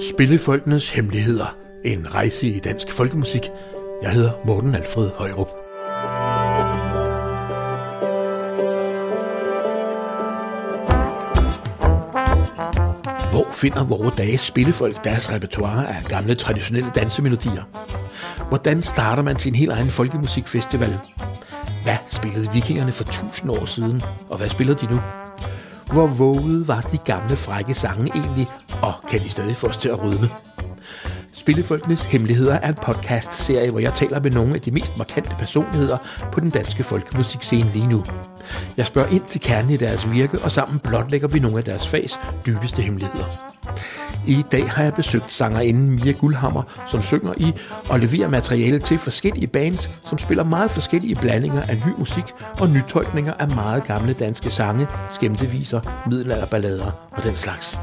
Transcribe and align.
Spillefolkenes 0.00 0.90
Hemmeligheder. 0.90 1.56
En 1.84 2.14
rejse 2.14 2.46
i 2.46 2.60
dansk 2.60 2.92
folkemusik. 2.92 3.42
Jeg 4.02 4.10
hedder 4.10 4.30
Morten 4.44 4.74
Alfred 4.74 5.10
Højrup. 5.14 5.48
Hvor 13.30 13.52
finder 13.52 13.84
vores 13.84 14.14
dages 14.14 14.40
spillefolk 14.40 15.04
deres 15.04 15.32
repertoire 15.32 15.88
af 15.88 16.04
gamle 16.08 16.34
traditionelle 16.34 16.90
dansemelodier? 16.94 17.62
Hvordan 18.48 18.82
starter 18.82 19.22
man 19.22 19.38
sin 19.38 19.54
helt 19.54 19.70
egen 19.70 19.90
folkemusikfestival? 19.90 20.98
Hvad 21.82 21.96
spillede 22.06 22.52
vikingerne 22.52 22.92
for 22.92 23.04
tusind 23.04 23.50
år 23.50 23.64
siden, 23.64 24.02
og 24.28 24.38
hvad 24.38 24.48
spiller 24.48 24.74
de 24.74 24.86
nu? 24.86 25.00
Hvor 25.92 26.06
våget 26.06 26.68
var 26.68 26.80
de 26.80 26.98
gamle 26.98 27.36
frække 27.36 27.74
sange 27.74 28.10
egentlig, 28.14 28.48
kan 29.16 29.24
de 29.24 29.30
stadig 29.30 29.56
få 29.56 29.66
os 29.66 29.76
til 29.76 29.88
at 29.88 30.02
rydme? 30.02 30.30
Spillefolkenes 31.32 32.02
Hemmeligheder 32.02 32.54
er 32.54 32.68
en 32.68 32.74
podcast-serie, 32.82 33.70
hvor 33.70 33.80
jeg 33.80 33.94
taler 33.94 34.20
med 34.20 34.30
nogle 34.30 34.54
af 34.54 34.60
de 34.60 34.70
mest 34.70 34.96
markante 34.96 35.36
personligheder 35.38 35.98
på 36.32 36.40
den 36.40 36.50
danske 36.50 36.82
folkemusikscene 36.82 37.70
lige 37.72 37.86
nu. 37.86 38.04
Jeg 38.76 38.86
spørger 38.86 39.08
ind 39.08 39.22
til 39.30 39.40
kernen 39.40 39.70
i 39.70 39.76
deres 39.76 40.10
virke, 40.10 40.38
og 40.44 40.52
sammen 40.52 40.78
blotlægger 40.78 41.28
vi 41.28 41.38
nogle 41.38 41.58
af 41.58 41.64
deres 41.64 41.88
fags 41.88 42.18
dybeste 42.46 42.82
hemmeligheder. 42.82 43.55
I 44.26 44.42
dag 44.52 44.70
har 44.70 44.82
jeg 44.82 44.94
besøgt 44.94 45.30
sangerinden 45.30 45.90
Mia 45.90 46.12
Guldhammer, 46.12 46.62
som 46.86 47.02
synger 47.02 47.32
i 47.36 47.52
og 47.88 48.00
leverer 48.00 48.28
materiale 48.28 48.78
til 48.78 48.98
forskellige 48.98 49.46
bands, 49.46 49.90
som 50.04 50.18
spiller 50.18 50.44
meget 50.44 50.70
forskellige 50.70 51.14
blandinger 51.14 51.62
af 51.62 51.76
ny 51.76 51.92
musik 51.98 52.24
og 52.58 52.70
nytolkninger 52.70 53.32
af 53.38 53.48
meget 53.48 53.84
gamle 53.84 54.12
danske 54.12 54.50
sange, 54.50 54.86
skæmteviser, 55.10 55.80
middelalderballader 56.10 56.90
og 57.10 57.22
den 57.22 57.36
slags. 57.36 57.80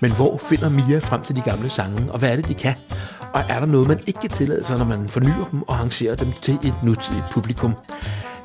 Men 0.00 0.12
hvor 0.12 0.38
finder 0.38 0.68
Mia 0.68 0.98
frem 0.98 1.22
til 1.22 1.36
de 1.36 1.40
gamle 1.40 1.70
sange, 1.70 2.12
og 2.12 2.18
hvad 2.18 2.32
er 2.32 2.36
det, 2.36 2.48
de 2.48 2.54
kan? 2.54 2.74
Og 3.34 3.40
er 3.48 3.58
der 3.58 3.66
noget, 3.66 3.88
man 3.88 4.00
ikke 4.06 4.20
kan 4.20 4.30
tillade 4.30 4.64
sig, 4.64 4.78
når 4.78 4.84
man 4.84 5.08
fornyer 5.08 5.48
dem 5.50 5.62
og 5.62 5.74
arrangerer 5.74 6.14
dem 6.14 6.32
til 6.42 6.54
et 6.54 6.74
nutidigt 6.82 7.24
publikum? 7.32 7.74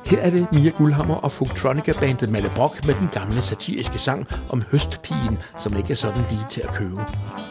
Her 0.06 0.18
er 0.20 0.30
det 0.30 0.52
Mia 0.52 0.70
Guldhammer 0.70 1.14
og 1.14 1.32
Funktronica-bandet 1.32 2.30
Malle 2.30 2.50
Brock 2.56 2.86
med 2.86 2.94
den 2.94 3.08
gamle 3.12 3.42
satiriske 3.42 3.98
sang 3.98 4.26
om 4.48 4.62
høstpigen, 4.70 5.38
som 5.58 5.76
ikke 5.76 5.92
er 5.92 5.96
sådan 5.96 6.24
lige 6.30 6.46
til 6.50 6.60
at 6.60 6.74
købe. 6.74 7.00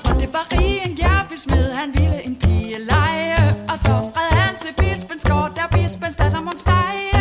Og 0.03 0.19
det 0.19 0.33
var 0.33 0.47
en 0.85 0.97
jervismed, 1.01 1.71
han 1.71 1.89
ville 1.93 2.25
en 2.25 2.35
pige 2.35 2.75
lege, 2.89 3.55
og 3.69 3.77
så 3.77 3.89
red 3.89 4.37
han 4.37 4.55
til 4.61 4.73
bispens 4.77 5.23
gård, 5.23 5.51
der 5.55 5.77
bispens 5.77 6.15
datter 6.15 6.41
måtte 6.41 6.59
stege. 6.59 7.12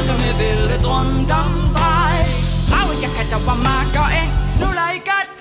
Rundt 0.00 0.22
med 0.26 0.34
vælge 0.42 0.76
rundt 0.90 1.30
om 1.42 1.52
drej. 1.76 2.16
Ravet 2.72 2.96
jeg 3.04 3.10
kan 3.16 3.26
der 3.32 3.40
var 3.48 3.58
mark 3.70 3.92
og 4.04 4.08
eng, 4.20 4.32
snuller 4.54 4.88
i 4.98 5.00
godt. 5.10 5.38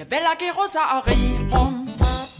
Jeg 0.00 0.06
vælger 0.14 0.34
give 0.42 0.52
russer 0.60 0.84
og 0.94 1.00
rig 1.08 1.24
rum. 1.54 1.74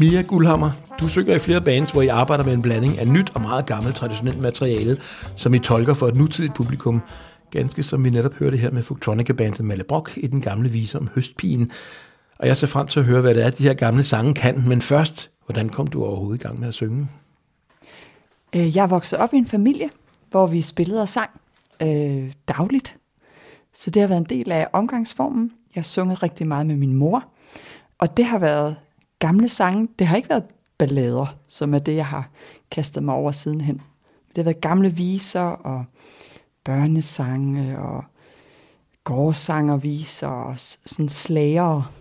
Mia 0.00 0.22
Guldhammer, 0.22 0.70
du 1.00 1.08
synger 1.08 1.34
i 1.34 1.38
flere 1.38 1.60
bands, 1.60 1.90
hvor 1.90 2.02
I 2.02 2.06
arbejder 2.08 2.44
med 2.44 2.52
en 2.52 2.62
blanding 2.62 2.98
af 2.98 3.08
nyt 3.08 3.30
og 3.34 3.40
meget 3.40 3.66
gammelt 3.66 3.96
traditionelt 3.96 4.40
materiale, 4.40 5.00
som 5.36 5.54
I 5.54 5.58
tolker 5.58 5.94
for 5.94 6.06
et 6.08 6.16
nutidigt 6.16 6.54
publikum. 6.54 7.02
Ganske 7.50 7.82
som 7.82 8.04
vi 8.04 8.10
netop 8.10 8.34
hørte 8.34 8.56
her 8.56 8.70
med 8.70 8.82
Folktronica-bandet 8.82 9.64
Malle 9.64 9.84
Brock 9.84 10.12
i 10.16 10.26
den 10.26 10.40
gamle 10.40 10.68
vise 10.68 10.98
om 10.98 11.08
høstpigen. 11.14 11.70
Og 12.38 12.46
jeg 12.46 12.56
ser 12.56 12.66
frem 12.66 12.86
til 12.86 13.00
at 13.00 13.06
høre, 13.06 13.20
hvad 13.20 13.34
det 13.34 13.44
er, 13.44 13.50
de 13.50 13.62
her 13.62 13.74
gamle 13.74 14.04
sange 14.04 14.34
kan. 14.34 14.64
Men 14.66 14.82
først, 14.82 15.30
hvordan 15.46 15.68
kom 15.68 15.86
du 15.86 16.04
overhovedet 16.04 16.40
i 16.40 16.46
gang 16.46 16.60
med 16.60 16.68
at 16.68 16.74
synge? 16.74 17.08
Øh, 18.56 18.76
Jeg 18.76 18.90
vokset 18.90 19.18
op 19.18 19.34
i 19.34 19.36
en 19.36 19.46
familie, 19.46 19.88
hvor 20.30 20.46
vi 20.46 20.62
spillede 20.62 21.02
og 21.02 21.08
sang 21.08 21.30
øh, 21.82 22.32
dagligt. 22.48 22.96
Så 23.74 23.90
det 23.90 24.02
har 24.02 24.08
været 24.08 24.20
en 24.20 24.26
del 24.38 24.52
af 24.52 24.68
omgangsformen. 24.72 25.52
Jeg 25.74 25.80
har 25.80 25.84
sunget 25.84 26.22
rigtig 26.22 26.46
meget 26.46 26.66
med 26.66 26.76
min 26.76 26.94
mor. 26.94 27.24
Og 27.98 28.16
det 28.16 28.24
har 28.24 28.38
været 28.38 28.76
gamle 29.18 29.48
sange. 29.48 29.88
Det 29.98 30.06
har 30.06 30.16
ikke 30.16 30.28
været 30.28 30.44
ballader, 30.78 31.36
som 31.48 31.74
er 31.74 31.78
det, 31.78 31.96
jeg 31.96 32.06
har 32.06 32.30
kastet 32.70 33.02
mig 33.02 33.14
over 33.14 33.32
sidenhen. 33.32 33.74
Det 34.28 34.36
har 34.36 34.42
været 34.44 34.60
gamle 34.60 34.90
viser 34.96 35.40
og 35.40 35.84
børnesange 36.64 37.78
og 37.78 38.04
gårdsangerviser 39.04 40.26
og 40.28 40.58
s- 40.58 40.80
sådan 40.86 41.08
slager. 41.08 41.92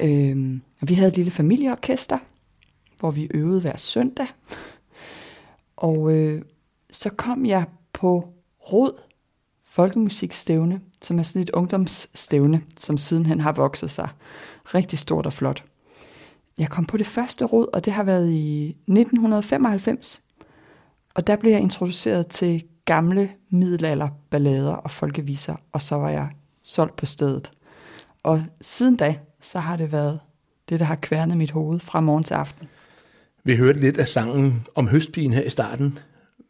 Øhm, 0.00 0.62
og 0.82 0.88
vi 0.88 0.94
havde 0.94 1.08
et 1.08 1.16
lille 1.16 1.30
familieorkester, 1.30 2.18
hvor 3.00 3.10
vi 3.10 3.28
øvede 3.34 3.60
hver 3.60 3.76
søndag. 3.76 4.26
Og 5.76 6.12
øh, 6.12 6.42
så 6.90 7.10
kom 7.10 7.46
jeg 7.46 7.64
på 7.92 8.28
Rod 8.72 8.92
Folkemusikstævne, 9.66 10.80
som 11.02 11.18
er 11.18 11.22
sådan 11.22 11.42
et 11.42 11.50
ungdomsstævne, 11.50 12.62
som 12.76 12.98
sidenhen 12.98 13.40
har 13.40 13.52
vokset 13.52 13.90
sig 13.90 14.08
rigtig 14.74 14.98
stort 14.98 15.26
og 15.26 15.32
flot. 15.32 15.64
Jeg 16.58 16.68
kom 16.68 16.84
på 16.84 16.96
det 16.96 17.06
første 17.06 17.44
råd, 17.44 17.66
og 17.72 17.84
det 17.84 17.92
har 17.92 18.02
været 18.02 18.30
i 18.30 18.68
1995. 18.68 20.20
Og 21.14 21.26
der 21.26 21.36
blev 21.36 21.52
jeg 21.52 21.60
introduceret 21.60 22.26
til 22.26 22.64
gamle 22.84 23.30
middelalderballader 23.50 24.72
og 24.72 24.90
folkeviser, 24.90 25.56
og 25.72 25.82
så 25.82 25.96
var 25.96 26.10
jeg 26.10 26.30
solgt 26.62 26.96
på 26.96 27.06
stedet. 27.06 27.50
Og 28.22 28.42
siden 28.60 28.96
da, 28.96 29.16
så 29.40 29.58
har 29.58 29.76
det 29.76 29.92
været 29.92 30.20
det, 30.68 30.80
der 30.80 30.86
har 30.86 30.94
kværnet 30.94 31.36
mit 31.36 31.50
hoved 31.50 31.80
fra 31.80 32.00
morgen 32.00 32.24
til 32.24 32.34
aften. 32.34 32.68
Vi 33.44 33.56
hørte 33.56 33.80
lidt 33.80 33.98
af 33.98 34.06
sangen 34.06 34.66
om 34.74 34.88
høstpigen 34.88 35.32
her 35.32 35.42
i 35.42 35.50
starten. 35.50 35.98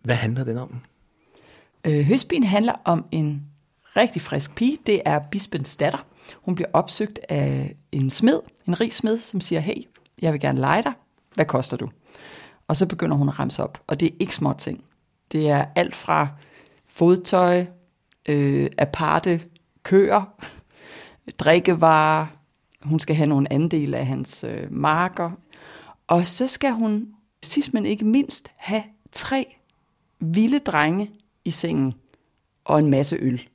Hvad 0.09 0.17
handler 0.17 0.45
den 0.45 0.59
om? 0.59 0.81
Øh, 1.85 2.05
Høstbien 2.05 2.43
handler 2.43 2.73
om 2.85 3.05
en 3.11 3.43
rigtig 3.97 4.23
frisk 4.23 4.55
pige. 4.55 4.79
Det 4.87 5.03
er 5.05 5.19
bispens 5.31 5.77
datter. 5.77 6.07
Hun 6.43 6.55
bliver 6.55 6.69
opsøgt 6.73 7.21
af 7.29 7.77
en 7.93 8.11
smed, 8.11 8.41
en 8.69 8.81
rig 8.81 8.93
smed, 8.93 9.19
som 9.19 9.41
siger, 9.41 9.61
hey, 9.61 9.75
jeg 10.23 10.33
vil 10.33 10.41
gerne 10.41 10.61
lege 10.61 10.83
dig. 10.83 10.93
Hvad 11.35 11.47
koster 11.47 11.77
du? 11.77 11.89
Og 12.69 12.77
så 12.77 12.87
begynder 12.87 13.17
hun 13.17 13.29
at 13.29 13.39
ramse 13.39 13.63
op. 13.63 13.81
Og 13.87 14.01
det 14.01 14.07
er 14.09 14.17
ikke 14.21 14.35
små 14.35 14.53
ting. 14.53 14.85
Det 15.33 15.49
er 15.49 15.65
alt 15.75 15.95
fra 15.95 16.29
fodtøj, 16.87 17.67
øh, 18.29 18.71
aparte 18.79 19.41
køer, 19.83 20.23
drikkevarer. 21.41 22.27
Hun 22.83 22.99
skal 22.99 23.17
have 23.17 23.29
nogle 23.29 23.53
andel 23.53 23.95
af 23.95 24.07
hans 24.07 24.45
øh, 24.45 24.73
marker. 24.73 25.31
Og 26.07 26.29
så 26.29 26.47
skal 26.47 26.73
hun, 26.73 27.09
sidst 27.43 27.75
men 27.75 27.87
ikke 27.87 28.05
mindst, 28.05 28.51
have 28.57 28.83
tre 29.13 29.58
vilde 30.21 30.59
drenge 30.59 31.11
i 31.45 31.51
sengen 31.51 31.95
og 32.65 32.79
en 32.79 32.91
masse 32.91 33.17
øl. 33.21 33.49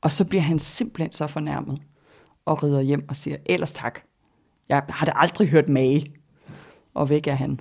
Og 0.00 0.12
så 0.12 0.24
bliver 0.24 0.42
han 0.42 0.58
simpelthen 0.58 1.12
så 1.12 1.26
fornærmet 1.26 1.82
og 2.44 2.62
rider 2.62 2.80
hjem 2.80 3.08
og 3.08 3.16
siger, 3.16 3.36
ellers 3.46 3.74
tak. 3.74 4.00
Jeg 4.68 4.82
har 4.88 5.06
da 5.06 5.12
aldrig 5.14 5.48
hørt 5.48 5.68
mage. 5.68 6.06
Og 6.94 7.08
væk 7.08 7.26
er 7.26 7.34
han. 7.34 7.60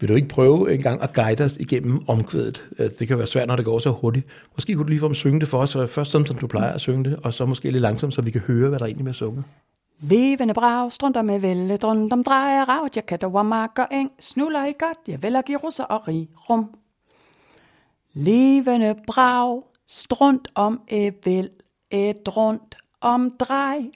Vil 0.00 0.08
du 0.08 0.14
ikke 0.14 0.28
prøve 0.28 0.74
en 0.74 0.82
gang 0.82 1.02
at 1.02 1.12
guide 1.12 1.44
os 1.44 1.56
igennem 1.56 2.08
omkvædet? 2.08 2.68
Det 2.98 3.08
kan 3.08 3.18
være 3.18 3.26
svært, 3.26 3.48
når 3.48 3.56
det 3.56 3.64
går 3.64 3.78
så 3.78 3.90
hurtigt. 3.90 4.26
Måske 4.54 4.74
kunne 4.74 4.84
du 4.84 4.88
lige 4.88 5.00
få 5.00 5.14
synge 5.14 5.40
det 5.40 5.48
for 5.48 5.58
os, 5.58 5.72
først 5.72 6.10
som 6.10 6.24
du 6.24 6.46
plejer 6.46 6.72
at 6.72 6.80
synge 6.80 7.10
det, 7.10 7.16
og 7.16 7.34
så 7.34 7.46
måske 7.46 7.70
lidt 7.70 7.82
langsomt, 7.82 8.14
så 8.14 8.22
vi 8.22 8.30
kan 8.30 8.40
høre, 8.40 8.68
hvad 8.68 8.78
der 8.78 8.86
egentlig 8.86 9.08
er 9.08 9.12
sunget. 9.12 9.44
Levende 10.02 10.54
brag, 10.54 10.92
strunder 10.92 11.22
med 11.22 11.40
vælge, 11.40 11.76
drønt 11.76 12.12
om 12.12 12.24
drejer, 12.24 12.68
ravet, 12.68 12.96
jeg 12.96 13.06
kan 13.06 13.18
der 13.20 13.42
mark 13.42 13.78
og 13.78 13.86
eng, 13.92 14.12
snuller 14.20 14.64
i 14.64 14.72
godt, 14.78 14.98
jeg 15.08 15.22
vil 15.22 15.42
give 15.46 15.58
russer 15.58 15.84
og 15.84 16.08
rig 16.08 16.28
rum. 16.50 16.74
Levende 18.12 18.96
brag, 19.06 19.62
strunt 19.86 20.48
om 20.54 20.80
evel, 20.88 21.50
et 21.90 22.36
rundt 22.36 22.76
om 23.00 23.30
drej, 23.30 23.90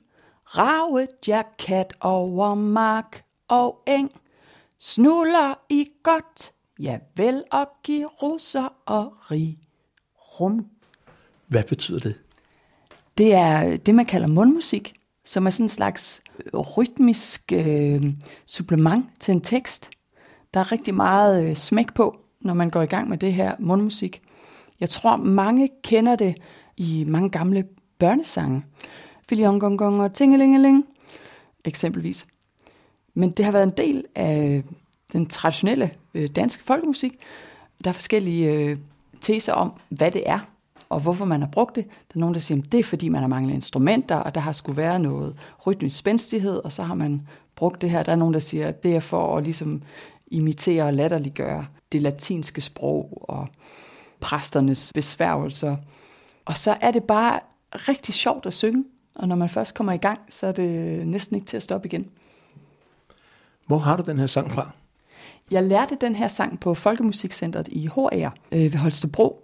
ravet, 0.44 1.08
jeg 1.26 1.44
kat 1.58 1.94
over 2.00 2.54
mark 2.54 3.24
og 3.48 3.82
eng, 3.86 4.10
snuller 4.78 5.54
i 5.70 5.88
godt, 6.02 6.52
jeg 6.78 7.00
vil 7.16 7.44
og 7.50 7.68
give 7.82 8.06
russer 8.06 8.68
og 8.86 9.12
rig 9.30 9.58
rum. 10.16 10.66
Hvad 11.46 11.64
betyder 11.64 11.98
det? 11.98 12.20
Det 13.18 13.34
er 13.34 13.76
det, 13.76 13.94
man 13.94 14.06
kalder 14.06 14.28
mundmusik, 14.28 14.94
som 15.24 15.46
er 15.46 15.50
sådan 15.50 15.64
en 15.64 15.68
slags 15.68 16.22
øh, 16.44 16.60
rytmisk 16.60 17.52
øh, 17.52 18.02
supplement 18.46 19.06
til 19.20 19.32
en 19.32 19.40
tekst. 19.40 19.90
Der 20.54 20.60
er 20.60 20.72
rigtig 20.72 20.94
meget 20.94 21.44
øh, 21.44 21.56
smæk 21.56 21.94
på, 21.94 22.16
når 22.40 22.54
man 22.54 22.70
går 22.70 22.82
i 22.82 22.86
gang 22.86 23.08
med 23.08 23.18
det 23.18 23.32
her 23.32 23.54
mundmusik. 23.58 24.22
Jeg 24.80 24.88
tror, 24.88 25.16
mange 25.16 25.70
kender 25.84 26.16
det 26.16 26.36
i 26.76 27.04
mange 27.08 27.30
gamle 27.30 27.64
børnesange. 27.98 28.62
Filiongongong 29.28 30.02
og 30.02 30.14
tingelingeling, 30.14 30.84
eksempelvis. 31.64 32.26
Men 33.14 33.30
det 33.30 33.44
har 33.44 33.52
været 33.52 33.62
en 33.62 33.72
del 33.76 34.04
af 34.14 34.62
den 35.12 35.26
traditionelle 35.26 35.90
øh, 36.14 36.28
danske 36.36 36.64
folkemusik. 36.64 37.12
Der 37.84 37.90
er 37.90 37.92
forskellige 37.92 38.50
øh, 38.50 38.76
teser 39.20 39.52
om, 39.52 39.72
hvad 39.88 40.10
det 40.10 40.22
er 40.26 40.53
og 40.88 41.00
hvorfor 41.00 41.24
man 41.24 41.40
har 41.40 41.48
brugt 41.48 41.76
det. 41.76 41.84
Der 41.84 42.14
er 42.14 42.20
nogen, 42.20 42.34
der 42.34 42.40
siger, 42.40 42.58
at 42.58 42.72
det 42.72 42.80
er 42.80 42.84
fordi, 42.84 43.08
man 43.08 43.20
har 43.20 43.28
manglet 43.28 43.54
instrumenter, 43.54 44.16
og 44.16 44.34
der 44.34 44.40
har 44.40 44.52
skulle 44.52 44.76
være 44.76 44.98
noget 44.98 45.36
rytmisk 45.66 45.98
spændstighed, 45.98 46.56
og 46.64 46.72
så 46.72 46.82
har 46.82 46.94
man 46.94 47.26
brugt 47.56 47.82
det 47.82 47.90
her. 47.90 48.02
Der 48.02 48.12
er 48.12 48.16
nogen, 48.16 48.34
der 48.34 48.40
siger, 48.40 48.68
at 48.68 48.82
det 48.82 48.96
er 48.96 49.00
for 49.00 49.36
at 49.36 49.44
ligesom 49.44 49.82
imitere 50.26 50.82
og 50.82 50.94
latterliggøre 50.94 51.66
det 51.92 52.02
latinske 52.02 52.60
sprog 52.60 53.24
og 53.28 53.48
præsternes 54.20 54.92
besværgelser. 54.94 55.76
Og 56.44 56.56
så 56.56 56.76
er 56.80 56.90
det 56.90 57.04
bare 57.04 57.40
rigtig 57.74 58.14
sjovt 58.14 58.46
at 58.46 58.52
synge, 58.52 58.84
og 59.14 59.28
når 59.28 59.36
man 59.36 59.48
først 59.48 59.74
kommer 59.74 59.92
i 59.92 59.96
gang, 59.96 60.20
så 60.30 60.46
er 60.46 60.52
det 60.52 61.06
næsten 61.06 61.36
ikke 61.36 61.46
til 61.46 61.56
at 61.56 61.62
stoppe 61.62 61.88
igen. 61.88 62.10
Hvor 63.66 63.78
har 63.78 63.96
du 63.96 64.02
den 64.02 64.18
her 64.18 64.26
sang 64.26 64.52
fra? 64.52 64.70
Jeg 65.50 65.62
lærte 65.62 65.96
den 66.00 66.14
her 66.16 66.28
sang 66.28 66.60
på 66.60 66.74
Folkemusikcentret 66.74 67.68
i 67.68 67.86
HR 67.86 68.28
øh, 68.52 68.60
ved 68.60 68.76
Holstebro 68.76 69.43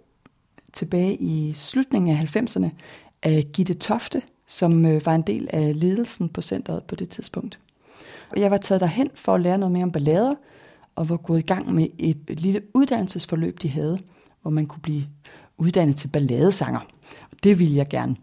tilbage 0.73 1.15
i 1.15 1.53
slutningen 1.53 2.17
af 2.17 2.35
90'erne 2.35 2.69
af 3.23 3.45
Gitte 3.53 3.73
Tofte, 3.73 4.21
som 4.47 4.85
øh, 4.85 5.05
var 5.05 5.15
en 5.15 5.21
del 5.21 5.47
af 5.53 5.79
ledelsen 5.79 6.29
på 6.29 6.41
centret 6.41 6.83
på 6.83 6.95
det 6.95 7.09
tidspunkt. 7.09 7.59
Og 8.29 8.39
jeg 8.39 8.51
var 8.51 8.57
taget 8.57 8.81
derhen 8.81 9.09
for 9.15 9.35
at 9.35 9.41
lære 9.41 9.57
noget 9.57 9.71
mere 9.71 9.83
om 9.83 9.91
ballader, 9.91 10.35
og 10.95 11.09
var 11.09 11.17
gået 11.17 11.39
i 11.39 11.45
gang 11.45 11.73
med 11.73 11.87
et, 11.99 12.17
et 12.27 12.39
lille 12.39 12.61
uddannelsesforløb, 12.73 13.61
de 13.61 13.69
havde, 13.69 13.99
hvor 14.41 14.51
man 14.51 14.65
kunne 14.65 14.81
blive 14.81 15.03
uddannet 15.57 15.95
til 15.95 16.07
balladesanger. 16.07 16.79
Og 17.31 17.37
det 17.43 17.59
ville 17.59 17.75
jeg 17.75 17.87
gerne. 17.87 18.15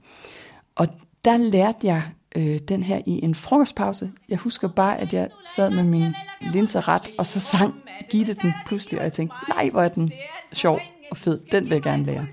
Og 0.74 0.88
der 1.24 1.36
lærte 1.36 1.86
jeg 1.86 2.02
øh, 2.36 2.58
den 2.58 2.82
her 2.82 3.00
i 3.06 3.24
en 3.24 3.34
frokostpause. 3.34 4.10
Jeg 4.28 4.38
husker 4.38 4.68
bare, 4.68 4.98
at 4.98 5.12
jeg 5.12 5.28
sad 5.46 5.70
med 5.70 5.82
min 5.82 6.14
linser 6.52 6.88
ret, 6.88 7.10
og 7.18 7.26
så 7.26 7.40
sang 7.40 7.74
Gitte 8.10 8.34
den 8.34 8.52
pludselig, 8.66 8.98
og 8.98 9.04
jeg 9.04 9.12
tænkte, 9.12 9.36
nej, 9.48 9.70
hvor 9.70 9.82
er 9.82 9.88
den 9.88 10.10
sjov 10.52 10.80
og 11.10 11.16
fed. 11.16 11.38
Den 11.52 11.64
vil 11.64 11.72
jeg 11.72 11.82
gerne 11.82 12.04
lære. 12.04 12.26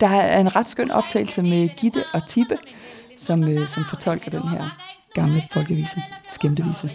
Der 0.00 0.08
er 0.08 0.40
en 0.40 0.56
ret 0.56 0.68
skøn 0.68 0.90
optagelse 0.90 1.42
med 1.42 1.68
Gitte 1.76 2.02
og 2.12 2.28
Tippe, 2.28 2.58
som, 3.16 3.44
øh, 3.44 3.68
som 3.68 3.84
fortolker 3.84 4.30
den 4.30 4.48
her 4.48 4.70
gamle 5.14 5.48
folkevise, 5.52 6.02
skæmtevise. 6.30 6.90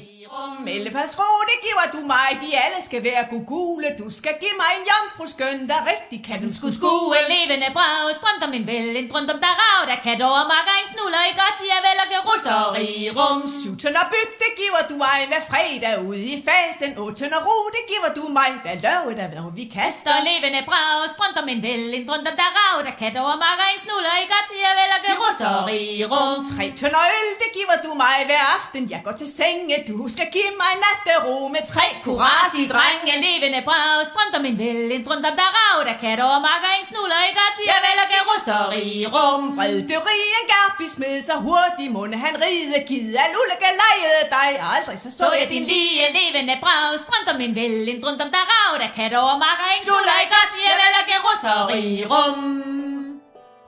Ellepas 0.67 1.13
ro, 1.19 1.29
det 1.49 1.57
giver 1.65 1.85
du 1.95 1.99
mig, 2.13 2.27
de 2.43 2.49
alle 2.63 2.79
skal 2.87 3.01
være 3.09 3.23
gugule. 3.33 3.87
Du 4.01 4.07
skal 4.19 4.33
give 4.43 4.55
mig 4.63 4.71
en 4.77 4.83
jomfru 4.91 5.25
skøn, 5.33 5.59
der 5.71 5.79
rigtig 5.91 6.19
kan 6.27 6.37
Du 6.45 6.51
skulle 6.57 6.75
skue 6.79 7.17
levende 7.35 7.69
brag, 7.77 8.03
strømt 8.19 8.43
om 8.47 8.53
en 8.59 8.65
vel, 8.71 8.89
en 9.01 9.07
drømt 9.11 9.29
om 9.35 9.39
der 9.45 9.53
rav, 9.61 9.81
der 9.91 9.97
kan 10.05 10.15
over 10.29 10.43
makker 10.53 10.75
en 10.81 10.87
snuller 10.93 11.23
i 11.31 11.33
godt, 11.41 11.57
jeg 11.71 11.79
vel 11.87 11.97
og 12.03 12.07
gerusseri 12.13 12.89
rum. 13.19 13.41
Syv 13.61 13.73
tønder 13.81 14.05
byg, 14.13 14.29
det 14.43 14.51
giver 14.61 14.83
du 14.91 14.95
mig 15.05 15.17
hver 15.31 15.43
fredag 15.51 15.95
ude 16.09 16.23
i 16.35 16.37
fasten. 16.49 16.91
Otte 17.01 17.15
tønder 17.19 17.41
ro, 17.47 17.57
det 17.75 17.83
giver 17.91 18.11
du 18.17 18.23
mig 18.39 18.49
hver 18.63 18.77
lørdag, 18.85 19.27
når 19.37 19.49
vi 19.59 19.65
kaster. 19.77 20.09
Der 20.13 20.21
levende 20.31 20.61
brag, 20.69 20.99
strømt 21.13 21.37
om 21.41 21.47
en 21.53 21.61
vel, 21.67 21.83
en 21.97 22.05
drømt 22.09 22.27
om 22.31 22.35
der 22.41 22.51
rav, 22.59 22.75
der 22.87 22.95
kan 23.01 23.11
over 23.23 23.35
makker 23.45 23.67
en 23.73 23.79
snuller 23.85 24.15
i 24.23 24.25
godt, 24.33 24.49
jeg 24.65 24.73
vel 24.79 24.91
og 24.97 25.01
gerusseri 25.07 25.81
rum. 26.11 26.37
Tre 26.51 26.65
tønder 26.79 27.03
øl, 27.17 27.29
det 27.41 27.49
giver 27.57 27.77
du 27.85 27.91
mig 28.03 28.17
hver 28.29 28.45
aften. 28.57 28.83
Jeg 28.93 29.01
går 29.07 29.15
til 29.21 29.29
senge, 29.39 29.75
du 29.91 29.97
skal 30.15 30.27
give 30.37 30.50
mig 30.63 30.73
nattero 30.85 31.35
med 31.55 31.63
tre 31.73 31.85
kurasi 32.05 32.63
drenge. 32.73 33.13
levende 33.27 33.61
brag, 33.67 33.97
strømt 34.11 34.33
om 34.39 34.43
en 34.49 34.57
vel, 34.63 34.81
en 34.95 35.03
drømt 35.07 35.25
om 35.29 35.35
der 35.41 35.49
rav, 35.57 35.77
der 35.89 35.95
kan 36.03 36.15
over 36.27 36.39
makker 36.49 36.71
en 36.79 36.85
snuller 36.91 37.21
i 37.29 37.31
godt, 37.39 37.55
Jeg 37.71 37.79
vel 37.85 37.97
og 38.03 38.09
gerusseri 38.13 38.85
rum. 39.15 39.43
Bred 39.57 39.77
blev 39.89 39.99
rig 40.09 40.25
en 40.39 40.47
garpi 40.53 40.85
smed, 40.95 41.15
så 41.29 41.35
hurtigt 41.47 41.91
munde 41.95 42.17
han 42.25 42.33
ride. 42.43 42.77
Givet 42.89 43.15
al 43.23 43.33
ulle 43.41 43.55
gelejede 43.65 44.23
dig, 44.37 44.49
og 44.63 44.67
aldrig 44.77 44.97
så 45.03 45.09
så 45.11 45.17
Så 45.21 45.27
jeg 45.39 45.47
din 45.53 45.65
lige 45.71 46.05
levende 46.19 46.55
brag, 46.63 46.89
strømt 47.05 47.29
om 47.33 47.39
en 47.45 47.53
vel, 47.61 47.75
en 47.93 47.99
drømt 48.03 48.21
om 48.25 48.29
der 48.35 48.45
rav, 48.53 48.71
der 48.83 48.89
kan 48.97 49.09
over 49.23 49.35
makker 49.45 49.67
en 49.75 49.81
Snuller 49.87 50.17
i 50.23 50.25
i 50.25 50.27
godt, 50.35 50.51
jeg 50.67 50.75
vel 50.81 50.93
og 51.01 51.05
gerusseri 51.11 51.31
gerusseri 51.41 52.05
rum. 52.11 53.21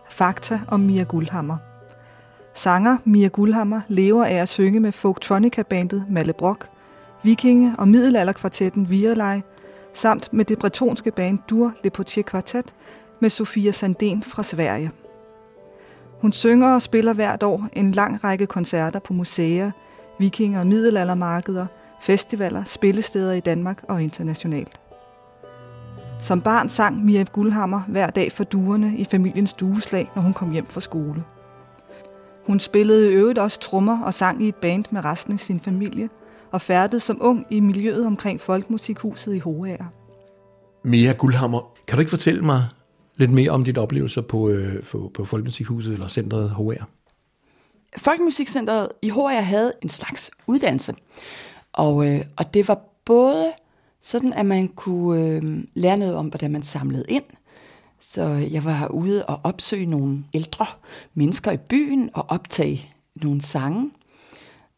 Fakta 0.10 0.60
om 0.68 0.80
Mia 0.80 1.04
Guldhammer. 1.04 1.58
Sanger 2.54 2.98
Mia 3.04 3.28
Guldhammer 3.28 3.82
lever 3.88 4.26
af 4.26 4.36
at 4.36 4.50
synge 4.50 4.80
med 4.80 4.92
folktronica-bandet 4.92 6.06
Malle 6.10 6.34
Brock, 6.34 6.70
vikinge- 7.24 7.76
og 7.78 7.88
middelalderkvartetten 7.88 8.90
Virelej, 8.90 9.42
samt 9.94 10.34
med 10.34 10.46
det 10.46 10.60
bretonske 10.60 11.12
band 11.12 11.40
Dur 11.50 11.74
Le 11.84 11.90
Potier 11.90 12.24
Quartet 12.32 12.74
med 13.20 13.30
Sofia 13.30 13.72
Sandén 13.72 14.30
fra 14.30 14.44
Sverige. 14.44 14.92
Hun 16.22 16.34
synger 16.34 16.76
og 16.76 16.82
spiller 16.82 17.14
hvert 17.14 17.44
år 17.44 17.68
en 17.74 17.92
lang 17.92 18.24
række 18.24 18.46
koncerter 18.46 19.00
på 19.00 19.14
museer, 19.14 19.72
vikinge- 20.20 20.60
og 20.60 20.68
middelaldermarkeder, 20.68 21.66
festivaler, 22.02 22.64
spillesteder 22.64 23.34
i 23.34 23.40
Danmark 23.40 23.84
og 23.88 24.04
internationalt. 24.04 24.80
Som 26.22 26.42
barn 26.42 26.70
sang 26.70 27.06
Mia 27.06 27.24
Guldhammer 27.24 27.82
hver 27.88 28.10
dag 28.10 28.32
for 28.32 28.44
duerne 28.44 28.94
i 28.98 29.06
familiens 29.06 29.54
dueslag, 29.54 30.12
når 30.16 30.22
hun 30.22 30.34
kom 30.34 30.52
hjem 30.52 30.66
fra 30.66 30.82
skole. 30.82 31.24
Hun 32.48 32.60
spillede 32.60 33.12
i 33.12 33.16
øvrigt 33.16 33.40
også 33.40 33.60
trommer 33.60 34.04
og 34.04 34.14
sang 34.14 34.44
i 34.44 34.48
et 34.48 34.56
band 34.56 34.86
med 34.92 35.06
resten 35.06 35.34
af 35.34 35.40
sin 35.40 35.60
familie, 35.60 36.10
og 36.54 36.62
færdedes 36.62 37.04
som 37.04 37.18
ung 37.22 37.46
i 37.50 37.60
miljøet 37.60 38.06
omkring 38.06 38.42
Folkemusikhuset 38.42 39.36
i 39.36 39.40
Hoager. 39.40 39.86
Mia 40.84 41.12
Guldhammer, 41.12 41.74
kan 41.88 41.96
du 41.96 42.00
ikke 42.00 42.10
fortælle 42.10 42.42
mig 42.42 42.66
lidt 43.18 43.32
mere 43.32 43.52
om 43.52 43.64
dit 43.64 43.78
oplevelser 43.78 44.22
på, 44.22 44.50
øh, 44.50 44.84
på, 44.84 45.12
på 45.14 45.26
Folkemusikhuset 45.26 45.94
eller 45.94 46.08
Centret 46.08 46.50
HR? 46.50 46.84
Folkemusikcentret 47.98 48.90
i 49.02 49.10
HR 49.10 49.42
havde 49.42 49.74
en 49.82 49.90
slags 49.90 50.32
uddannelse, 50.48 50.96
og, 51.74 52.08
øh, 52.08 52.22
og 52.38 52.54
det 52.54 52.68
var 52.68 52.82
både 53.06 53.52
sådan, 54.02 54.34
at 54.34 54.46
man 54.46 54.68
kunne 54.68 55.22
øh, 55.26 55.64
lære 55.74 55.98
noget 55.98 56.16
om, 56.16 56.28
hvordan 56.28 56.52
man 56.52 56.64
samlede 56.64 57.06
ind. 57.10 57.24
Så 58.00 58.24
jeg 58.52 58.66
var 58.66 58.88
ude 58.88 59.26
og 59.26 59.40
opsøge 59.44 59.86
nogle 59.86 60.24
ældre 60.34 60.66
mennesker 61.14 61.52
i 61.52 61.58
byen 61.58 62.10
og 62.14 62.26
optage 62.28 62.90
nogle 63.16 63.42
sange. 63.42 63.92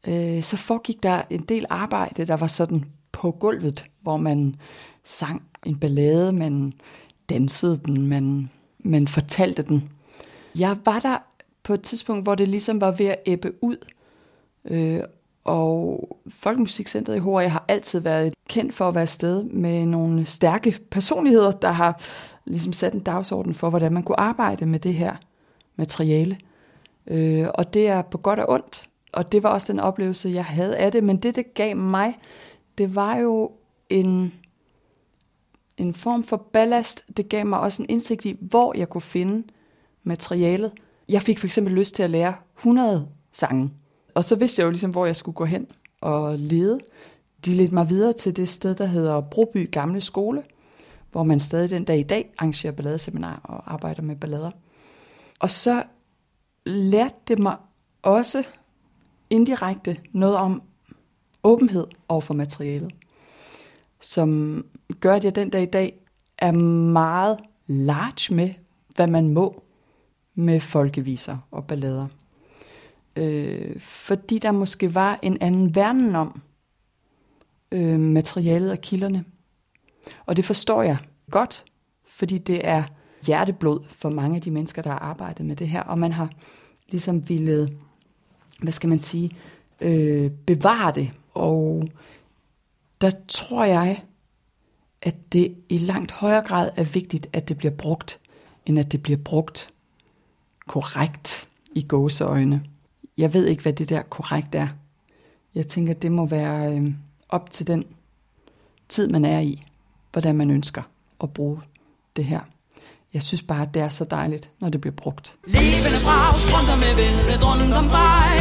Øh, 0.08 0.44
så 0.44 0.58
foregik 0.58 1.04
der 1.04 1.22
en 1.30 1.42
del 1.42 1.66
arbejde, 1.70 2.26
der 2.26 2.38
var 2.38 2.48
sådan 2.48 2.86
på 3.12 3.32
gulvet, 3.32 3.86
hvor 4.02 4.18
man 4.18 4.56
sang 5.04 5.44
en 5.66 5.80
ballade, 5.80 6.32
man 6.32 6.74
dansede 7.30 7.78
den, 7.78 8.08
man, 8.08 8.50
man 8.80 9.08
fortalte 9.08 9.64
den. 9.64 9.90
Jeg 10.60 10.78
var 10.86 11.00
der 11.00 11.18
på 11.64 11.74
et 11.74 11.82
tidspunkt, 11.82 12.24
hvor 12.24 12.36
det 12.36 12.48
ligesom 12.48 12.82
var 12.82 12.92
ved 12.92 13.06
at 13.06 13.20
æbbe 13.26 13.52
ud. 13.62 13.78
Øh, 14.66 15.00
og 15.44 16.08
Folkemusikcentret 16.30 17.16
i 17.16 17.20
HR 17.20 17.48
har 17.48 17.66
altid 17.68 18.00
været 18.00 18.34
kendt 18.50 18.74
for 18.74 18.88
at 18.88 18.96
være 18.96 19.04
et 19.04 19.10
sted 19.10 19.44
med 19.44 19.86
nogle 19.86 20.26
stærke 20.26 20.80
personligheder, 20.92 21.52
der 21.52 21.72
har 21.72 22.02
ligesom 22.46 22.74
sat 22.74 22.94
en 22.94 23.00
dagsorden 23.00 23.54
for, 23.54 23.70
hvordan 23.70 23.94
man 23.94 24.04
kunne 24.04 24.20
arbejde 24.20 24.66
med 24.66 24.80
det 24.80 24.94
her 24.94 25.16
materiale. 25.76 26.38
Øh, 27.08 27.48
og 27.54 27.74
det 27.74 27.88
er 27.88 28.02
på 28.02 28.18
godt 28.18 28.40
og 28.40 28.50
ondt. 28.50 28.90
Og 29.16 29.32
det 29.32 29.44
var 29.44 29.50
også 29.50 29.74
den 29.74 29.80
oplevelse, 29.80 30.30
jeg 30.30 30.46
havde 30.46 30.78
af 30.78 30.92
det. 30.92 31.04
Men 31.04 31.18
det, 31.18 31.36
det 31.36 31.54
gav 31.54 31.76
mig, 31.76 32.20
det 32.78 32.96
var 32.96 33.18
jo 33.18 33.52
en, 33.90 34.34
en 35.78 35.94
form 35.94 36.24
for 36.24 36.38
ballast. 36.38 37.06
Det 37.18 37.30
gav 37.30 37.46
mig 37.46 37.60
også 37.60 37.82
en 37.84 37.90
indsigt 37.90 38.26
i, 38.26 38.38
hvor 38.42 38.78
jeg 38.78 38.90
kunne 38.90 39.02
finde 39.02 39.48
materialet. 40.04 40.74
Jeg 41.10 41.22
fik 41.22 41.40
for 41.40 41.48
eksempel 41.48 41.74
lyst 41.74 41.96
til 41.96 42.04
at 42.04 42.10
lære 42.10 42.36
100 42.58 43.08
sange. 43.32 43.72
Og 44.14 44.24
så 44.24 44.36
vidste 44.36 44.60
jeg 44.60 44.66
jo 44.66 44.70
ligesom, 44.70 44.92
hvor 44.92 45.06
jeg 45.06 45.16
skulle 45.16 45.36
gå 45.36 45.46
hen 45.46 45.68
og 46.02 46.40
lede. 46.40 46.80
De 47.46 47.54
ledte 47.54 47.74
mig 47.74 47.90
videre 47.90 48.14
til 48.14 48.38
det 48.38 48.50
sted, 48.50 48.76
der 48.76 48.86
hedder 48.86 49.22
Broby 49.22 49.72
Gamle 49.72 50.02
Skole, 50.02 50.44
hvor 51.12 51.24
man 51.24 51.40
stadig 51.40 51.70
den 51.70 51.84
dag 51.84 52.00
i 52.00 52.04
dag 52.04 52.34
arrangerer 52.38 52.74
balladeseminar 52.74 53.42
og 53.44 53.74
arbejder 53.74 54.02
med 54.02 54.16
ballader. 54.16 54.52
Og 55.40 55.52
så 55.52 55.84
lærte 56.66 57.16
det 57.28 57.40
mig 57.40 57.56
også 58.02 58.44
indirekte 59.36 59.98
noget 60.12 60.36
om 60.36 60.62
åbenhed 61.44 61.88
over 62.10 62.22
for 62.22 62.34
materialet, 62.34 62.92
som 64.02 64.62
gør, 65.00 65.14
at 65.16 65.24
jeg 65.24 65.36
den 65.36 65.50
dag 65.50 65.62
i 65.64 65.66
dag 65.66 66.00
er 66.38 66.52
meget 66.52 67.40
large 67.68 68.36
med, 68.36 68.50
hvad 68.96 69.08
man 69.08 69.30
må 69.30 69.64
med 70.36 70.60
folkeviser 70.60 71.38
og 71.52 71.68
ballader. 71.68 72.08
Øh, 73.16 73.80
fordi 73.80 74.40
der 74.40 74.52
måske 74.52 74.96
var 74.96 75.20
en 75.22 75.38
anden 75.42 75.76
verden 75.76 76.16
om 76.16 76.42
øh, 77.72 78.00
materialet 78.00 78.72
og 78.72 78.78
kilderne. 78.78 79.26
Og 80.26 80.36
det 80.36 80.46
forstår 80.46 80.82
jeg 80.82 80.98
godt, 81.32 81.66
fordi 82.06 82.38
det 82.38 82.68
er 82.68 82.84
hjerteblod 83.26 83.80
for 83.90 84.10
mange 84.10 84.36
af 84.36 84.42
de 84.42 84.52
mennesker, 84.52 84.82
der 84.82 84.90
har 84.90 85.00
arbejdet 85.00 85.46
med 85.46 85.56
det 85.56 85.68
her, 85.68 85.82
og 85.82 86.00
man 86.00 86.12
har 86.12 86.30
ligesom 86.90 87.30
ville, 87.30 87.70
hvad 88.62 88.74
skal 88.74 88.90
man 88.90 89.00
sige, 89.00 89.32
øh, 89.82 90.32
bevare 90.32 90.92
det. 90.92 91.12
Og 91.34 91.90
der 93.02 93.12
tror 93.28 93.66
jeg, 93.66 94.04
at 95.02 95.34
det 95.34 95.56
i 95.70 95.78
langt 95.78 96.12
højere 96.12 96.42
grad 96.42 96.72
er 96.76 96.84
vigtigt, 96.84 97.28
at 97.34 97.48
det 97.48 97.58
bliver 97.58 97.72
brugt, 97.72 98.20
end 98.66 98.80
at 98.80 98.92
det 98.92 99.04
bliver 99.04 99.18
brugt 99.18 99.70
korrekt 100.68 101.48
i 101.76 101.82
gåseøjne. 101.88 102.64
Jeg 103.18 103.34
ved 103.34 103.46
ikke, 103.46 103.62
hvad 103.62 103.74
det 103.74 103.90
der 103.90 104.02
korrekt 104.02 104.56
er. 104.56 104.68
Jeg 105.56 105.68
tænker, 105.68 105.94
det 105.94 106.12
må 106.12 106.26
være 106.26 106.78
øh, 106.78 106.94
op 107.30 107.52
til 107.52 107.68
den 107.68 107.84
tid, 108.90 109.08
man 109.08 109.26
er 109.26 109.40
i, 109.40 109.64
hvordan 110.12 110.36
man 110.36 110.52
ønsker 110.52 110.82
at 111.22 111.34
bruge 111.34 111.62
det 112.16 112.26
her. 112.26 112.42
Jeg 113.16 113.24
synes 113.24 113.44
bare, 113.52 113.62
at 113.68 113.72
det 113.74 113.82
er 113.82 113.90
så 114.00 114.06
dejligt, 114.18 114.46
når 114.62 114.70
det 114.70 114.80
bliver 114.82 114.98
brugt. 115.04 115.26
Levende 115.58 116.00
brag 116.06 116.34
strømter 116.46 116.78
med 116.84 116.94
vældet 117.00 117.42
rundt 117.48 117.74
om 117.82 117.88
dig. 118.00 118.34